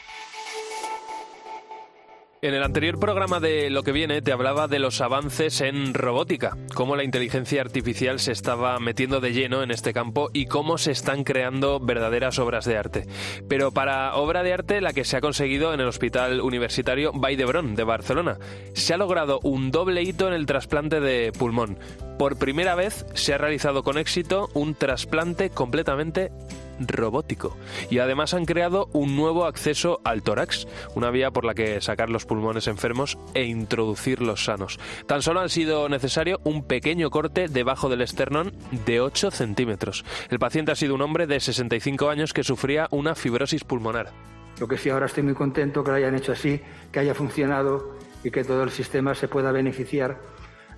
[2.42, 6.58] En el anterior programa de Lo que viene te hablaba de los avances en robótica,
[6.74, 10.92] cómo la inteligencia artificial se estaba metiendo de lleno en este campo y cómo se
[10.92, 13.06] están creando verdaderas obras de arte.
[13.50, 17.76] Pero para obra de arte la que se ha conseguido en el Hospital Universitario Vall
[17.76, 18.38] de Barcelona,
[18.74, 21.78] se ha logrado un doble hito en el trasplante de pulmón.
[22.18, 26.32] Por primera vez se ha realizado con éxito un trasplante completamente
[26.80, 27.58] robótico.
[27.90, 32.10] Y además han creado un nuevo acceso al tórax, una vía por la que sacar
[32.10, 34.80] los pulmones enfermos e introducirlos sanos.
[35.08, 38.54] Tan solo ha sido necesario un pequeño corte debajo del esternón
[38.86, 40.06] de 8 centímetros.
[40.30, 44.12] El paciente ha sido un hombre de 65 años que sufría una fibrosis pulmonar.
[44.60, 46.62] Lo que sí ahora estoy muy contento que lo hayan hecho así,
[46.92, 50.22] que haya funcionado y que todo el sistema se pueda beneficiar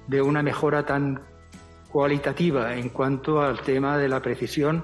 [0.07, 1.21] de una mejora tan
[1.91, 4.83] cualitativa en cuanto al tema de la precisión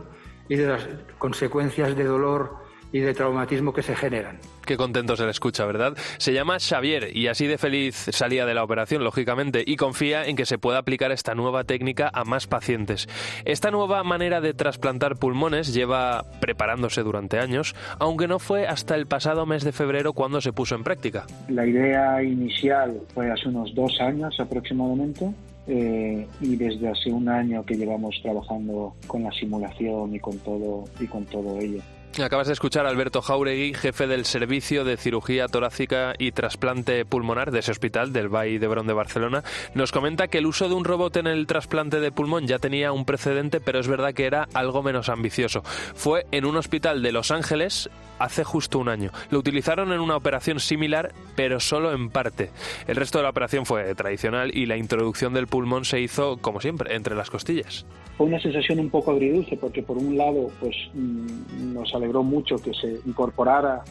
[0.52, 0.86] y de las
[1.18, 2.58] consecuencias de dolor
[2.91, 4.38] y de traumatismo que se generan.
[4.66, 5.95] Qué contento se le escucha, ¿verdad?
[6.18, 10.36] Se llama Xavier y así de feliz salía de la operación, lógicamente, y confía en
[10.36, 13.08] que se pueda aplicar esta nueva técnica a más pacientes.
[13.45, 19.06] Esta nueva manera de trasplantar pulmones lleva preparándose durante años, aunque no fue hasta el
[19.06, 21.28] pasado mes de febrero cuando se puso en práctica.
[21.47, 25.34] La idea inicial fue hace unos dos años aproximadamente
[25.68, 30.86] eh, y desde hace un año que llevamos trabajando con la simulación y con todo
[30.99, 31.82] y con todo ello.
[32.20, 37.51] Acabas de escuchar a Alberto Jauregui, jefe del Servicio de Cirugía Torácica y Trasplante Pulmonar
[37.51, 39.43] de ese hospital, del Vall d'Hebron de Barcelona.
[39.76, 42.91] Nos comenta que el uso de un robot en el trasplante de pulmón ya tenía
[42.91, 45.64] un precedente, pero es verdad que era algo menos ambicioso.
[45.64, 47.89] Fue en un hospital de Los Ángeles
[48.20, 49.12] hace justo un año.
[49.30, 52.51] Lo utilizaron en una operación similar, pero solo en parte.
[52.88, 56.59] El resto de la operación fue tradicional y la introducción del pulmón se hizo, como
[56.59, 57.86] siempre, entre las costillas
[58.18, 62.57] fue una sensación un poco agridulce porque por un lado pues mm, nos alegró mucho
[62.57, 63.84] que se incorporara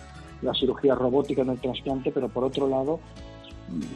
[0.42, 3.00] la cirugía robótica en el trasplante, pero por otro lado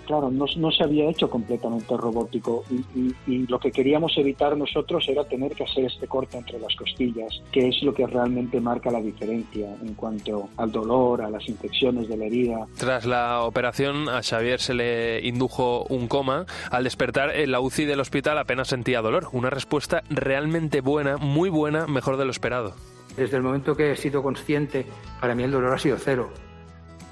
[0.06, 5.24] claro, no, no, se había hecho completamente robótico y, lo que queríamos evitar nosotros era
[5.24, 9.00] tener que hacer este corte entre las costillas, que es lo que realmente marca la
[9.00, 12.66] diferencia en cuanto al dolor, a las infecciones de la herida.
[12.78, 16.46] Tras la operación a Xavier se le indujo un coma.
[16.70, 19.28] Al despertar en la UCI del hospital apenas sentía dolor.
[19.32, 22.74] Una respuesta realmente buena, muy buena, mejor de lo esperado.
[23.16, 24.86] Desde el momento que he sido consciente,
[25.20, 26.30] para mí el dolor ha sido cero.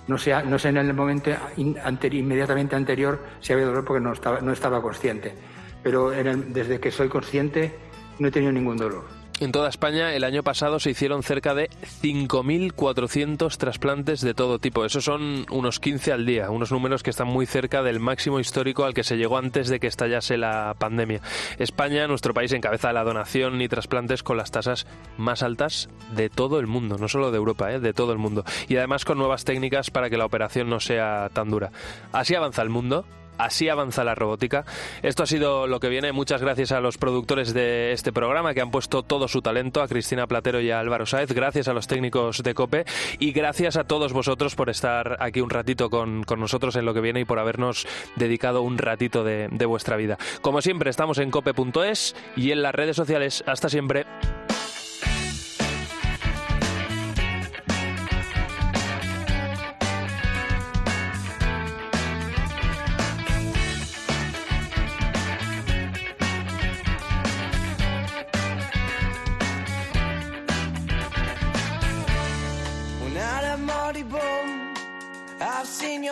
[0.09, 4.41] No sé, no sé en el momento inmediatamente anterior si había dolor porque no estaba,
[4.41, 5.35] no estaba consciente.
[5.83, 7.75] Pero desde que soy consciente
[8.19, 9.22] no he tenido ningún dolor.
[9.43, 11.69] En toda España el año pasado se hicieron cerca de
[12.01, 14.85] 5.400 trasplantes de todo tipo.
[14.85, 18.85] Esos son unos 15 al día, unos números que están muy cerca del máximo histórico
[18.85, 21.23] al que se llegó antes de que estallase la pandemia.
[21.59, 24.87] España, nuestro país, encabeza la donación y trasplantes con las tasas
[25.17, 27.81] más altas de todo el mundo, no solo de Europa, ¿eh?
[27.81, 28.45] de todo el mundo.
[28.69, 31.73] Y además con nuevas técnicas para que la operación no sea tan dura.
[32.13, 33.07] Así avanza el mundo
[33.43, 34.65] Así avanza la robótica.
[35.03, 36.13] Esto ha sido lo que viene.
[36.13, 39.89] Muchas gracias a los productores de este programa que han puesto todo su talento, a
[39.89, 41.33] Cristina Platero y a Álvaro Sáez.
[41.33, 42.85] Gracias a los técnicos de COPE
[43.19, 47.01] y gracias a todos vosotros por estar aquí un ratito con, nosotros en lo que
[47.01, 47.85] viene y por habernos
[48.15, 50.19] dedicado un ratito de, de vuestra vida.
[50.41, 53.43] Como siempre, estamos en cope.es y en las redes sociales.
[53.47, 54.07] Hasta siempre.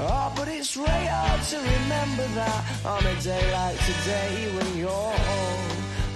[0.00, 4.88] Oh, but it's really hard to remember that on a day like today when you're
[4.88, 5.14] all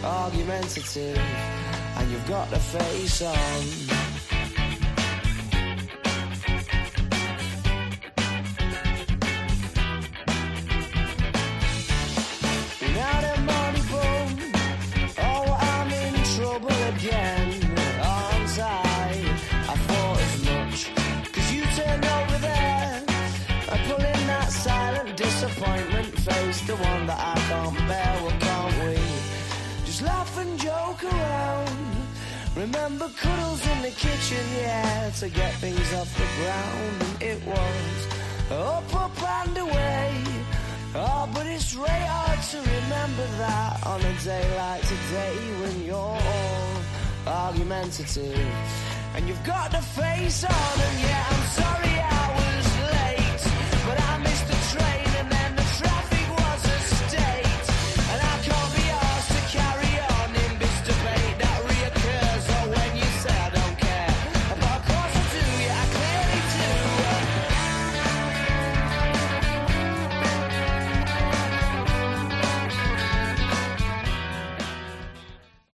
[0.04, 4.11] argumentative and you've got a face on.
[32.62, 37.02] Remember cuddles in the kitchen, yeah, to get things off the ground.
[37.02, 40.24] And it was up, up and away.
[40.94, 45.96] Oh, but it's really hard to remember that on a day like today when you're
[45.96, 46.68] all
[47.26, 48.46] argumentative.
[49.16, 52.01] And you've got the face on, and yeah, I'm sorry.